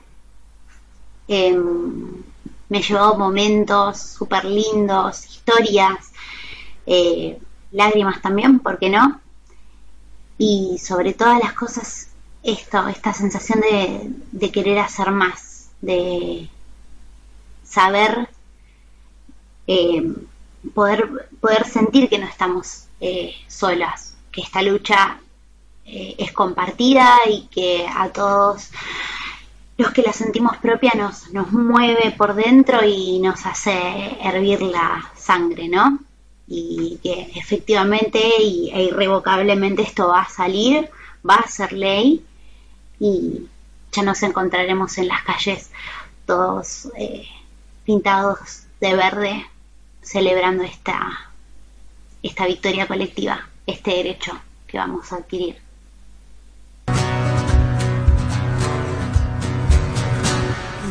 Em, 1.29 2.23
me 2.71 2.81
llevó 2.81 3.18
momentos 3.18 4.01
súper 4.01 4.47
lindos, 4.47 5.27
historias, 5.27 6.12
eh, 6.87 7.39
lágrimas 7.73 8.23
también, 8.23 8.61
¿por 8.61 8.79
qué 8.79 8.89
no? 8.89 9.21
Y 10.41 10.78
sobre 10.78 11.12
todas 11.12 11.38
las 11.38 11.53
cosas 11.53 12.09
esto, 12.43 12.88
esta 12.88 13.12
sensación 13.12 13.61
de, 13.61 14.51
querer 14.51 14.78
hacer 14.78 15.11
más, 15.11 15.68
de 15.82 16.49
saber 17.62 18.30
eh, 19.66 20.03
poder, 20.74 21.28
poder 21.43 21.66
sentir 21.66 22.09
que 22.09 22.18
no 22.18 22.26
estamos 22.26 22.86
eh, 23.03 23.34
solas, 23.49 24.16
que 24.32 24.41
esta 24.41 24.62
lucha 24.62 25.20
eh, 25.84 26.14
es 26.16 26.32
compartida 26.32 27.18
y 27.30 27.43
que 27.49 27.86
a 27.86 28.09
todos 28.09 28.70
los 29.76 29.93
que 29.93 30.01
la 30.01 30.14
sentimos 30.14 30.57
propia 30.57 30.93
nos, 30.97 31.30
nos 31.34 31.53
mueve 31.53 32.14
por 32.16 32.34
dentro 32.34 32.82
y 32.82 33.18
nos 33.18 33.45
hace 33.45 34.16
hervir 34.22 34.62
la 34.62 35.11
sangre, 35.14 35.68
¿no? 35.68 35.99
Y 36.53 36.99
que 37.01 37.31
efectivamente 37.37 38.19
e 38.19 38.83
irrevocablemente 38.83 39.83
esto 39.83 40.09
va 40.09 40.23
a 40.23 40.29
salir, 40.29 40.91
va 41.29 41.37
a 41.37 41.49
ser 41.49 41.73
ley 41.73 42.25
y 42.99 43.47
ya 43.93 44.03
nos 44.03 44.21
encontraremos 44.25 44.99
en 44.99 45.07
las 45.07 45.23
calles 45.23 45.71
todos 46.27 46.89
eh, 46.97 47.27
pintados 47.85 48.65
de 48.81 48.95
verde 48.97 49.47
celebrando 50.03 50.65
esta, 50.65 51.31
esta 52.21 52.47
victoria 52.47 52.89
colectiva, 52.89 53.49
este 53.67 53.93
derecho 53.93 54.33
que 54.67 54.77
vamos 54.79 55.13
a 55.13 55.17
adquirir. 55.17 55.70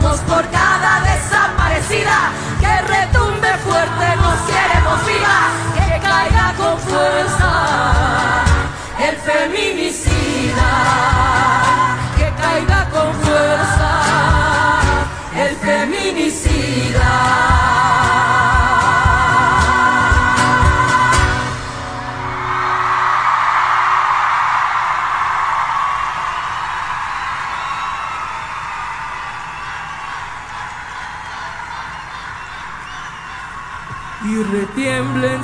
Por 0.00 0.44
cada 0.50 1.00
desaparecida, 1.02 2.32
que 2.60 2.82
retumbe 2.82 3.48
fuerte, 3.58 4.16
nos 4.16 4.40
queremos 4.40 5.06
viva, 5.06 5.50
que 5.74 6.00
caiga 6.00 6.54
con 6.56 6.78
fuerza 6.80 8.44
el 8.98 9.16
feminismo. 9.18 10.03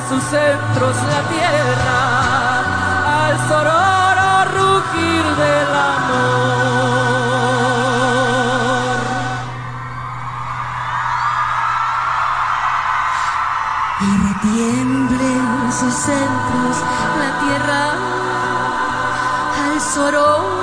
Sus 0.09 0.22
centros 0.24 0.97
la 0.97 1.22
tierra 1.28 2.01
al 3.07 3.38
sororo 3.49 4.30
rugir 4.57 5.24
del 5.36 5.70
amor. 5.76 6.61
Y 14.01 14.11
retiemble 14.28 15.24
en 15.24 15.72
sus 15.72 15.95
centros 15.95 16.76
la 17.20 17.30
tierra 17.38 17.82
al 19.62 19.80
sororo 19.80 20.60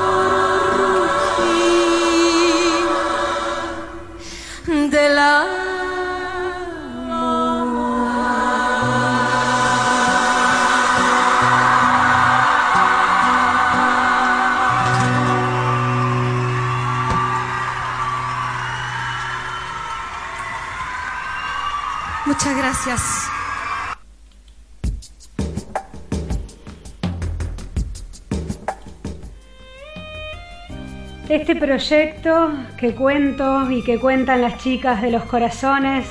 proyecto 31.68 32.53
que 32.78 32.95
cuento 32.95 33.70
y 33.70 33.82
que 33.82 33.99
cuentan 33.99 34.41
las 34.41 34.57
chicas 34.57 35.01
de 35.01 35.11
los 35.11 35.24
corazones 35.24 36.05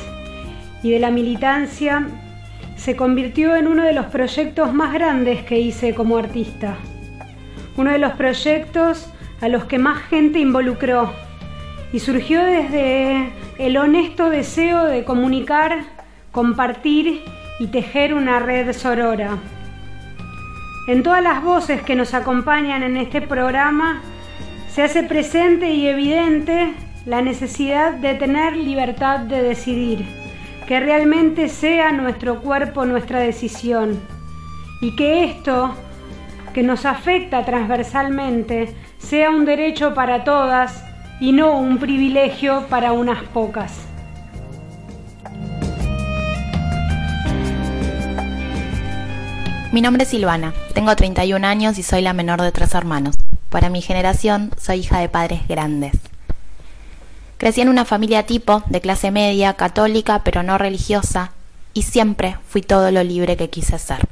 y 0.82 0.90
de 0.90 0.98
la 0.98 1.11
militancia 1.11 2.07
se 2.76 2.94
convirtió 2.94 3.57
en 3.57 3.66
uno 3.66 3.82
de 3.82 3.94
los 3.94 4.04
proyectos 4.04 4.74
más 4.74 4.92
grandes 4.92 5.44
que 5.44 5.59
hice 5.59 5.94
como 5.94 6.18
artista. 6.18 6.76
Uno 7.78 7.90
de 7.90 7.96
los 7.96 8.12
proyectos 8.12 9.11
a 9.40 9.48
los 9.48 9.64
que 9.64 9.78
más 9.78 10.02
gente 10.11 10.40
involucró 10.40 11.11
y 11.90 12.00
surgió 12.00 12.44
desde 12.44 13.30
el 13.59 13.78
honesto 13.78 14.28
deseo 14.28 14.84
de 14.84 15.04
comunicar 15.04 15.84
compartir 16.32 17.22
y 17.59 17.68
tejer 17.68 18.12
una 18.12 18.40
red 18.40 18.74
sorora. 18.74 19.38
En 20.86 21.02
todas 21.02 21.22
las 21.22 21.42
voces 21.42 21.80
que 21.80 21.94
nos 21.94 22.12
acompañan 22.12 22.82
en 22.82 22.98
este 22.98 23.22
programa 23.22 24.02
se 24.76 24.82
hace 24.82 25.04
presente 25.04 25.70
y 25.70 25.88
evidente 25.88 26.74
la 27.06 27.22
necesidad 27.22 27.94
de 27.94 28.12
tener 28.12 28.54
libertad 28.54 29.20
de 29.20 29.42
decidir, 29.42 30.04
que 30.68 30.80
realmente 30.80 31.48
sea 31.48 31.92
nuestro 31.92 32.42
cuerpo 32.42 32.84
nuestra 32.84 33.20
decisión 33.20 33.98
y 34.82 34.94
que 34.94 35.24
esto 35.24 35.74
que 36.52 36.62
nos 36.62 36.84
afecta 36.84 37.42
transversalmente 37.46 38.74
sea 38.98 39.30
un 39.30 39.46
derecho 39.46 39.94
para 39.94 40.24
todas 40.24 40.84
y 41.20 41.32
no 41.32 41.58
un 41.58 41.78
privilegio 41.78 42.66
para 42.68 42.92
unas 42.92 43.22
pocas. 43.22 43.72
Mi 49.72 49.80
nombre 49.80 50.02
es 50.02 50.10
Silvana, 50.10 50.52
tengo 50.74 50.94
31 50.94 51.46
años 51.46 51.78
y 51.78 51.82
soy 51.82 52.02
la 52.02 52.12
menor 52.12 52.42
de 52.42 52.52
tres 52.52 52.74
hermanos. 52.74 53.25
Para 53.51 53.68
mi 53.68 53.80
generación 53.80 54.51
soy 54.61 54.80
hija 54.80 54.99
de 54.99 55.09
padres 55.09 55.47
grandes. 55.49 55.94
Crecí 57.38 57.61
en 57.61 57.68
una 57.68 57.84
familia 57.84 58.26
tipo, 58.26 58.62
de 58.66 58.80
clase 58.80 59.11
media, 59.11 59.55
católica 59.55 60.22
pero 60.24 60.42
no 60.42 60.59
religiosa, 60.59 61.32
y 61.74 61.82
siempre 61.82 62.38
fui 62.49 62.62
todo 62.62 62.90
lo 62.90 63.03
libre 63.03 63.36
que 63.36 63.51
quise 63.51 63.78
ser. 63.78 64.09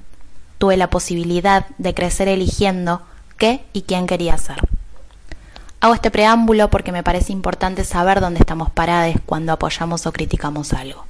Tuve 0.58 0.76
la 0.76 0.90
posibilidad 0.90 1.66
de 1.78 1.94
crecer 1.94 2.28
eligiendo 2.28 3.02
qué 3.38 3.64
y 3.72 3.82
quién 3.82 4.06
quería 4.06 4.36
ser. 4.36 4.56
Hago 5.80 5.94
este 5.94 6.10
preámbulo 6.10 6.70
porque 6.70 6.92
me 6.92 7.02
parece 7.02 7.32
importante 7.32 7.84
saber 7.84 8.20
dónde 8.20 8.40
estamos 8.40 8.70
parados 8.70 9.16
cuando 9.26 9.52
apoyamos 9.52 10.06
o 10.06 10.12
criticamos 10.12 10.72
algo. 10.72 11.04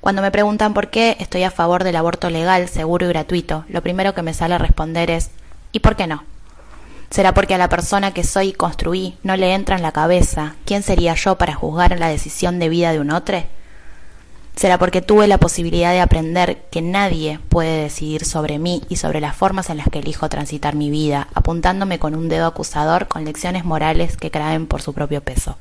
Cuando 0.00 0.22
me 0.22 0.30
preguntan 0.30 0.74
por 0.74 0.90
qué 0.90 1.16
estoy 1.18 1.42
a 1.44 1.50
favor 1.50 1.82
del 1.82 1.96
aborto 1.96 2.30
legal, 2.30 2.68
seguro 2.68 3.06
y 3.06 3.08
gratuito, 3.08 3.64
lo 3.68 3.82
primero 3.82 4.14
que 4.14 4.22
me 4.22 4.34
sale 4.34 4.54
a 4.54 4.58
responder 4.58 5.10
es 5.10 5.30
¿y 5.72 5.80
por 5.80 5.96
qué 5.96 6.06
no? 6.06 6.22
¿Será 7.10 7.34
porque 7.34 7.54
a 7.54 7.58
la 7.58 7.68
persona 7.68 8.12
que 8.12 8.24
soy 8.24 8.48
y 8.48 8.52
construí 8.52 9.16
no 9.22 9.36
le 9.36 9.54
entra 9.54 9.76
en 9.76 9.82
la 9.82 9.92
cabeza 9.92 10.56
quién 10.64 10.82
sería 10.82 11.14
yo 11.14 11.38
para 11.38 11.54
juzgar 11.54 11.98
la 11.98 12.08
decisión 12.08 12.58
de 12.58 12.68
vida 12.68 12.92
de 12.92 13.00
un 13.00 13.10
otro? 13.10 13.42
¿Será 14.56 14.78
porque 14.78 15.02
tuve 15.02 15.26
la 15.28 15.38
posibilidad 15.38 15.92
de 15.92 16.00
aprender 16.00 16.64
que 16.70 16.80
nadie 16.80 17.38
puede 17.50 17.82
decidir 17.82 18.24
sobre 18.24 18.58
mí 18.58 18.82
y 18.88 18.96
sobre 18.96 19.20
las 19.20 19.36
formas 19.36 19.68
en 19.68 19.76
las 19.76 19.88
que 19.90 19.98
elijo 19.98 20.30
transitar 20.30 20.74
mi 20.74 20.88
vida, 20.88 21.28
apuntándome 21.34 21.98
con 21.98 22.14
un 22.14 22.28
dedo 22.28 22.46
acusador 22.46 23.06
con 23.06 23.26
lecciones 23.26 23.66
morales 23.66 24.16
que 24.16 24.30
caen 24.30 24.66
por 24.66 24.80
su 24.80 24.94
propio 24.94 25.20
peso? 25.22 25.58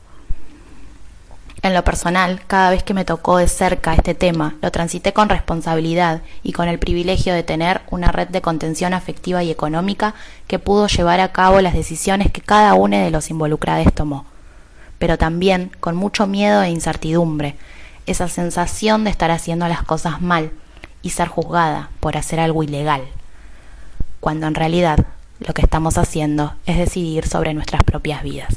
En 1.65 1.73
lo 1.73 1.83
personal, 1.83 2.41
cada 2.45 2.69
vez 2.69 2.83
que 2.83 2.93
me 2.93 3.05
tocó 3.05 3.37
de 3.37 3.47
cerca 3.47 3.95
este 3.95 4.13
tema, 4.13 4.53
lo 4.61 4.69
transité 4.69 5.13
con 5.13 5.29
responsabilidad 5.29 6.21
y 6.43 6.51
con 6.51 6.67
el 6.67 6.77
privilegio 6.77 7.33
de 7.33 7.41
tener 7.41 7.81
una 7.89 8.11
red 8.11 8.27
de 8.27 8.39
contención 8.39 8.93
afectiva 8.93 9.41
y 9.41 9.49
económica 9.49 10.13
que 10.45 10.59
pudo 10.59 10.85
llevar 10.85 11.21
a 11.21 11.31
cabo 11.31 11.61
las 11.61 11.73
decisiones 11.73 12.31
que 12.31 12.41
cada 12.41 12.75
uno 12.75 12.97
de 12.99 13.09
los 13.09 13.31
involucrados 13.31 13.91
tomó. 13.95 14.27
Pero 14.99 15.17
también 15.17 15.71
con 15.79 15.95
mucho 15.95 16.27
miedo 16.27 16.61
e 16.61 16.69
incertidumbre, 16.69 17.55
esa 18.05 18.27
sensación 18.27 19.03
de 19.03 19.09
estar 19.09 19.31
haciendo 19.31 19.67
las 19.67 19.81
cosas 19.81 20.21
mal 20.21 20.51
y 21.01 21.09
ser 21.09 21.29
juzgada 21.29 21.89
por 21.99 22.15
hacer 22.15 22.39
algo 22.39 22.61
ilegal, 22.61 23.01
cuando 24.19 24.45
en 24.45 24.53
realidad 24.53 24.99
lo 25.39 25.55
que 25.55 25.63
estamos 25.63 25.97
haciendo 25.97 26.53
es 26.67 26.77
decidir 26.77 27.27
sobre 27.27 27.55
nuestras 27.55 27.83
propias 27.83 28.21
vidas 28.21 28.55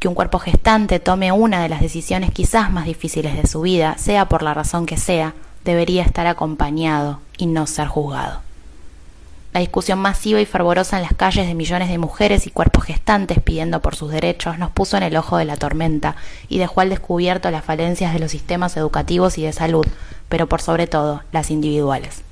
que 0.00 0.08
un 0.08 0.14
cuerpo 0.14 0.38
gestante 0.38 0.98
tome 0.98 1.30
una 1.30 1.62
de 1.62 1.68
las 1.68 1.82
decisiones 1.82 2.32
quizás 2.32 2.72
más 2.72 2.86
difíciles 2.86 3.36
de 3.36 3.46
su 3.46 3.60
vida, 3.60 3.96
sea 3.98 4.28
por 4.28 4.42
la 4.42 4.54
razón 4.54 4.86
que 4.86 4.96
sea, 4.96 5.34
debería 5.64 6.02
estar 6.02 6.26
acompañado 6.26 7.20
y 7.36 7.46
no 7.46 7.66
ser 7.66 7.86
juzgado. 7.86 8.40
La 9.52 9.60
discusión 9.60 9.98
masiva 9.98 10.40
y 10.40 10.46
fervorosa 10.46 10.96
en 10.96 11.02
las 11.02 11.14
calles 11.14 11.46
de 11.46 11.54
millones 11.54 11.90
de 11.90 11.98
mujeres 11.98 12.46
y 12.46 12.50
cuerpos 12.50 12.84
gestantes 12.84 13.42
pidiendo 13.42 13.82
por 13.82 13.94
sus 13.94 14.10
derechos 14.10 14.58
nos 14.58 14.70
puso 14.70 14.96
en 14.96 15.02
el 15.02 15.16
ojo 15.16 15.36
de 15.36 15.44
la 15.44 15.56
tormenta 15.56 16.16
y 16.48 16.58
dejó 16.58 16.80
al 16.80 16.88
descubierto 16.88 17.50
las 17.50 17.64
falencias 17.64 18.14
de 18.14 18.20
los 18.20 18.30
sistemas 18.30 18.76
educativos 18.76 19.36
y 19.36 19.42
de 19.42 19.52
salud, 19.52 19.86
pero 20.28 20.48
por 20.48 20.62
sobre 20.62 20.86
todo 20.86 21.22
las 21.32 21.50
individuales. 21.50 22.22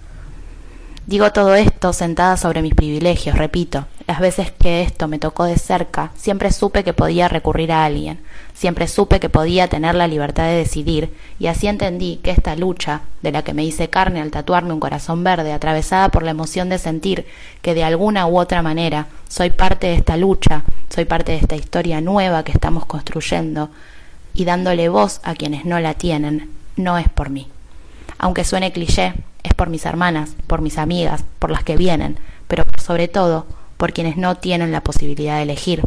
Digo 1.08 1.32
todo 1.32 1.54
esto 1.54 1.94
sentada 1.94 2.36
sobre 2.36 2.60
mis 2.60 2.74
privilegios, 2.74 3.38
repito. 3.38 3.86
Las 4.06 4.20
veces 4.20 4.50
que 4.50 4.82
esto 4.82 5.08
me 5.08 5.18
tocó 5.18 5.44
de 5.44 5.56
cerca, 5.56 6.10
siempre 6.16 6.52
supe 6.52 6.84
que 6.84 6.92
podía 6.92 7.28
recurrir 7.28 7.72
a 7.72 7.86
alguien, 7.86 8.20
siempre 8.52 8.86
supe 8.86 9.18
que 9.18 9.30
podía 9.30 9.68
tener 9.68 9.94
la 9.94 10.06
libertad 10.06 10.44
de 10.44 10.56
decidir, 10.56 11.14
y 11.38 11.46
así 11.46 11.66
entendí 11.66 12.20
que 12.22 12.30
esta 12.30 12.56
lucha, 12.56 13.00
de 13.22 13.32
la 13.32 13.42
que 13.42 13.54
me 13.54 13.64
hice 13.64 13.88
carne 13.88 14.20
al 14.20 14.30
tatuarme 14.30 14.74
un 14.74 14.80
corazón 14.80 15.24
verde, 15.24 15.54
atravesada 15.54 16.10
por 16.10 16.24
la 16.24 16.32
emoción 16.32 16.68
de 16.68 16.76
sentir 16.76 17.24
que 17.62 17.72
de 17.72 17.84
alguna 17.84 18.26
u 18.26 18.38
otra 18.38 18.60
manera 18.60 19.06
soy 19.28 19.48
parte 19.48 19.86
de 19.86 19.94
esta 19.94 20.18
lucha, 20.18 20.64
soy 20.94 21.06
parte 21.06 21.32
de 21.32 21.38
esta 21.38 21.56
historia 21.56 22.02
nueva 22.02 22.44
que 22.44 22.52
estamos 22.52 22.84
construyendo, 22.84 23.70
y 24.34 24.44
dándole 24.44 24.90
voz 24.90 25.22
a 25.22 25.34
quienes 25.34 25.64
no 25.64 25.80
la 25.80 25.94
tienen, 25.94 26.50
no 26.76 26.98
es 26.98 27.08
por 27.08 27.30
mí. 27.30 27.48
Aunque 28.18 28.44
suene 28.44 28.72
cliché, 28.72 29.14
es 29.42 29.54
por 29.54 29.70
mis 29.70 29.86
hermanas, 29.86 30.30
por 30.46 30.60
mis 30.60 30.78
amigas, 30.78 31.24
por 31.38 31.50
las 31.50 31.64
que 31.64 31.76
vienen, 31.76 32.18
pero 32.48 32.64
sobre 32.82 33.08
todo 33.08 33.46
por 33.76 33.92
quienes 33.92 34.16
no 34.16 34.36
tienen 34.36 34.72
la 34.72 34.82
posibilidad 34.82 35.36
de 35.36 35.42
elegir, 35.42 35.84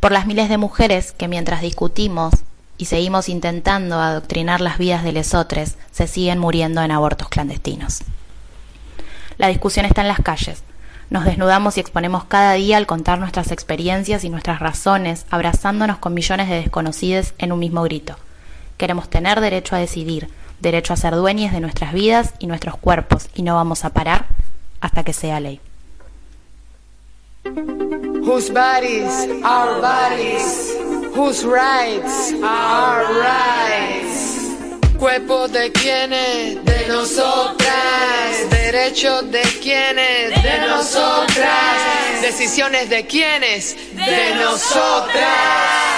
por 0.00 0.12
las 0.12 0.26
miles 0.26 0.48
de 0.48 0.58
mujeres 0.58 1.12
que 1.12 1.28
mientras 1.28 1.60
discutimos 1.60 2.34
y 2.78 2.86
seguimos 2.86 3.28
intentando 3.28 4.00
adoctrinar 4.00 4.60
las 4.60 4.78
vidas 4.78 5.02
de 5.02 5.12
lesotres, 5.12 5.76
se 5.90 6.06
siguen 6.06 6.38
muriendo 6.38 6.80
en 6.82 6.92
abortos 6.92 7.28
clandestinos. 7.28 8.00
La 9.36 9.48
discusión 9.48 9.84
está 9.84 10.02
en 10.02 10.08
las 10.08 10.20
calles. 10.20 10.62
Nos 11.10 11.24
desnudamos 11.24 11.76
y 11.76 11.80
exponemos 11.80 12.24
cada 12.24 12.52
día 12.52 12.76
al 12.76 12.86
contar 12.86 13.18
nuestras 13.18 13.50
experiencias 13.50 14.24
y 14.24 14.30
nuestras 14.30 14.60
razones, 14.60 15.26
abrazándonos 15.30 15.98
con 15.98 16.14
millones 16.14 16.48
de 16.48 16.56
desconocidos 16.56 17.34
en 17.38 17.52
un 17.52 17.58
mismo 17.58 17.82
grito. 17.82 18.16
Queremos 18.76 19.08
tener 19.08 19.40
derecho 19.40 19.74
a 19.74 19.78
decidir, 19.78 20.28
derecho 20.60 20.92
a 20.92 20.96
ser 20.96 21.14
dueños 21.14 21.52
de 21.52 21.60
nuestras 21.60 21.92
vidas 21.92 22.34
y 22.38 22.46
nuestros 22.46 22.76
cuerpos, 22.76 23.28
y 23.34 23.42
no 23.42 23.54
vamos 23.54 23.84
a 23.84 23.90
parar 23.90 24.26
hasta 24.80 25.04
que 25.04 25.12
sea 25.12 25.40
ley. 25.40 25.60
Whose 27.44 28.50
bodies 28.50 29.28
are 29.42 29.80
bodies, 29.80 30.76
whose 31.14 31.44
rights 31.44 32.34
are 32.42 33.04
rights. 33.14 34.28
Cuerpo 34.98 35.48
de 35.48 35.70
quienes, 35.72 36.64
de 36.64 36.88
nosotras. 36.88 38.50
Derechos 38.50 39.30
de 39.30 39.42
quienes, 39.62 40.42
de 40.42 40.58
nosotras. 40.68 42.20
Decisiones 42.20 42.90
de 42.90 43.06
quienes, 43.06 43.76
de 43.94 44.34
nosotras. 44.34 45.97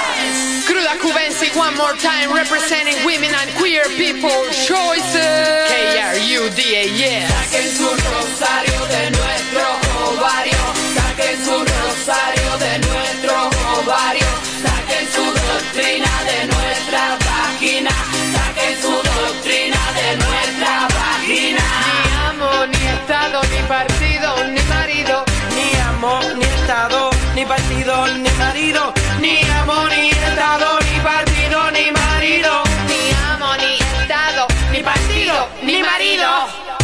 Cruda 0.67 0.95
Cubensi, 1.03 1.49
one 1.57 1.75
more 1.77 1.95
time, 1.97 2.33
representing 2.33 2.97
women 3.05 3.33
and 3.35 3.51
queer 3.59 3.85
people 3.97 4.41
choices. 4.69 5.69
K-R-U-D-A, 5.73 6.85
yeah. 6.95 7.27
Saquen 7.29 7.69
su 7.77 7.89
rosario 7.89 8.81
de 8.95 9.03
nuestro 9.19 9.65
ovario. 10.07 10.63
Saquen 10.97 11.37
su 11.45 11.57
rosario 11.59 12.51
de 12.65 12.73
nuestro 12.87 13.35
ovario. 13.79 14.31
Saquen 14.65 15.05
su 15.15 15.25
doctrina 15.25 16.13
de 16.31 16.39
nuestra 16.53 17.03
vagina. 17.27 17.91
Saquen 18.37 18.75
su 18.83 18.93
doctrina 18.93 19.81
de 19.99 20.09
nuestra 20.23 20.73
vagina. 20.99 21.65
Ni 21.95 22.11
amo, 22.29 22.67
ni 22.67 22.83
Estado, 22.97 23.41
ni 23.53 23.63
partido, 23.69 24.29
ni 24.55 24.63
marido. 24.75 25.25
Ni 25.57 25.69
amo, 25.81 26.21
ni 26.37 26.45
Estado, 26.45 27.11
ni 27.35 27.45
partido, 27.45 28.07
ni 28.09 28.31
marido. 28.39 29.00
Ni 29.21 29.39
amo, 29.61 29.89
ni 29.89 30.09
Estado, 30.11 30.79
ni 30.81 31.01
partido, 31.01 31.71
ni 31.71 31.93
marido. 31.93 32.63
Ni 32.89 33.13
amo, 33.33 33.55
ni 33.57 33.75
Estado, 33.75 34.47
ni 34.73 34.83
partido, 34.83 35.49
ni 35.63 35.83
marido. 35.83 36.80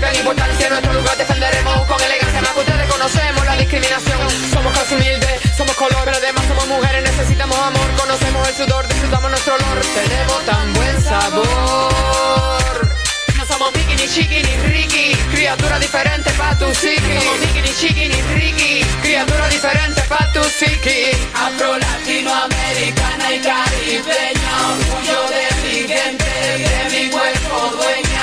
Gran 0.00 0.14
importancia, 0.16 0.66
en 0.66 0.72
nuestro 0.72 0.92
lugar 0.92 1.16
defenderemos 1.16 1.86
con 1.86 2.00
elegancia, 2.02 2.40
más 2.40 2.50
que 2.52 2.60
ustedes 2.60 2.86
conocemos 2.92 3.46
la 3.46 3.56
discriminación. 3.56 4.30
Somos 4.52 4.72
clase 4.72 4.94
humilde, 4.94 5.40
somos 5.56 5.74
color, 5.76 6.02
pero 6.04 6.16
además 6.16 6.44
somos 6.46 6.66
mujeres, 6.68 7.02
necesitamos 7.02 7.58
amor, 7.58 7.88
conocemos 7.96 8.48
el 8.48 8.54
sudor, 8.54 8.86
disfrutamos 8.88 9.30
nuestro 9.30 9.54
olor, 9.54 9.78
tenemos 9.94 10.44
tan 10.44 10.72
buen 10.74 11.02
sabor. 11.02 11.46
No 13.36 13.46
somos 13.46 13.72
Mickey, 13.74 13.96
ni 13.96 14.08
Chiqui, 14.08 14.42
ni 14.42 14.56
Ricky, 14.72 15.14
criatura 15.32 15.78
diferente 15.78 16.30
pa' 16.32 16.56
tu 16.58 16.66
psiqui. 16.72 17.14
No 17.14 17.20
somos 17.20 17.38
Mickey, 17.40 17.62
ni 17.62 17.72
Chiqui, 17.74 18.08
ni 18.08 18.22
Ricky, 18.34 18.84
criatura 19.02 19.48
diferente 19.48 20.02
pa' 20.02 20.30
tu 20.32 20.40
psiqui. 20.44 21.10
Afro, 21.34 21.76
latinoamericana 21.78 23.32
y 23.34 23.38
caribeña, 23.40 24.52
orgullo 24.72 25.20
de 25.28 25.44
mi 25.62 25.88
gente, 25.88 26.32
de 26.58 26.90
mi 26.90 27.10
cuerpo 27.10 27.76
dueña. 27.76 28.15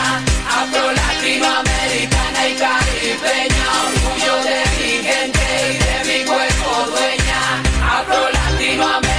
Afro, 0.73 0.91
latinoamericana 0.91 2.47
y 2.47 2.55
caribeña, 2.55 3.65
orgullo 3.85 4.35
de 4.43 4.59
mi 4.79 5.03
gente 5.03 5.45
y 5.69 5.77
de 5.77 6.17
mi 6.17 6.25
cuerpo 6.25 6.89
dueña. 6.89 7.61
Afro, 7.99 8.27
latinoamericana 8.31 9.12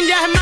Yeah. 0.00 0.39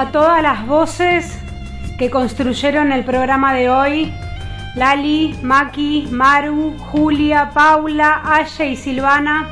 A 0.00 0.12
todas 0.12 0.42
las 0.42 0.66
voces 0.66 1.38
que 1.98 2.08
construyeron 2.08 2.90
el 2.90 3.04
programa 3.04 3.52
de 3.52 3.68
hoy, 3.68 4.14
Lali, 4.74 5.38
Maki, 5.42 6.08
Maru, 6.10 6.74
Julia, 6.78 7.50
Paula, 7.52 8.22
Aya 8.24 8.64
y 8.64 8.76
Silvana. 8.76 9.46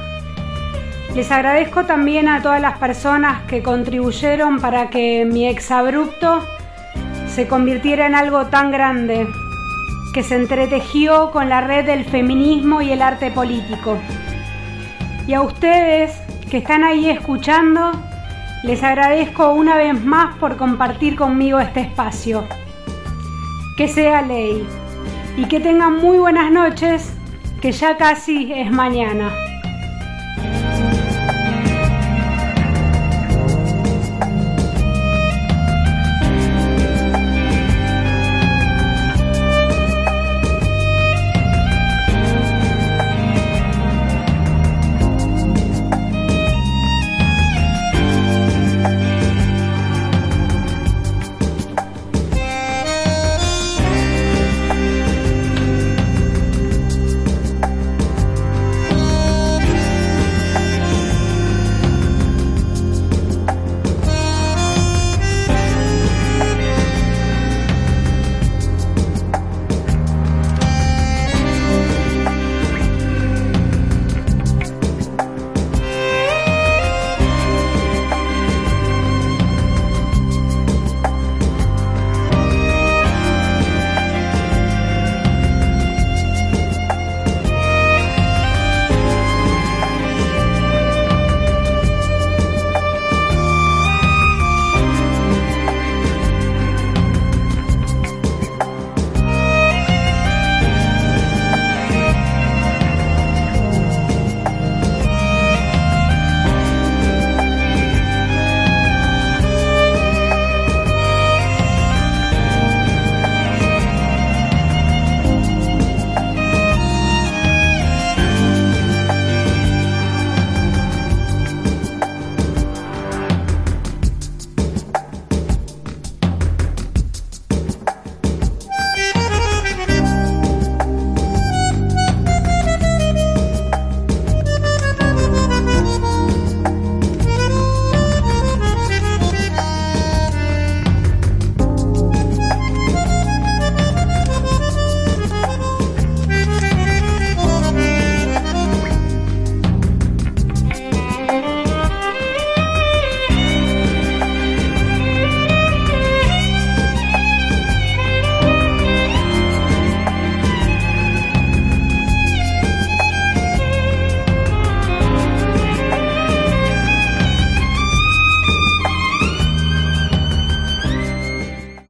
Les 1.14 1.30
agradezco 1.30 1.84
también 1.84 2.28
a 2.28 2.40
todas 2.40 2.62
las 2.62 2.78
personas 2.78 3.42
que 3.42 3.62
contribuyeron 3.62 4.58
para 4.58 4.88
que 4.88 5.26
mi 5.26 5.46
exabrupto 5.46 6.42
se 7.26 7.46
convirtiera 7.46 8.06
en 8.06 8.14
algo 8.14 8.46
tan 8.46 8.70
grande, 8.70 9.28
que 10.14 10.22
se 10.22 10.36
entretejió 10.36 11.30
con 11.30 11.50
la 11.50 11.60
red 11.60 11.84
del 11.84 12.06
feminismo 12.06 12.80
y 12.80 12.90
el 12.90 13.02
arte 13.02 13.30
político. 13.30 13.98
Y 15.26 15.34
a 15.34 15.42
ustedes 15.42 16.18
que 16.50 16.56
están 16.56 16.84
ahí 16.84 17.10
escuchando, 17.10 18.07
les 18.62 18.82
agradezco 18.82 19.52
una 19.52 19.76
vez 19.76 20.02
más 20.04 20.36
por 20.38 20.56
compartir 20.56 21.16
conmigo 21.16 21.60
este 21.60 21.80
espacio. 21.80 22.44
Que 23.76 23.86
sea 23.86 24.22
ley 24.22 24.66
y 25.36 25.44
que 25.44 25.60
tengan 25.60 25.96
muy 25.96 26.18
buenas 26.18 26.50
noches, 26.50 27.12
que 27.60 27.70
ya 27.70 27.96
casi 27.96 28.52
es 28.52 28.70
mañana. 28.70 29.30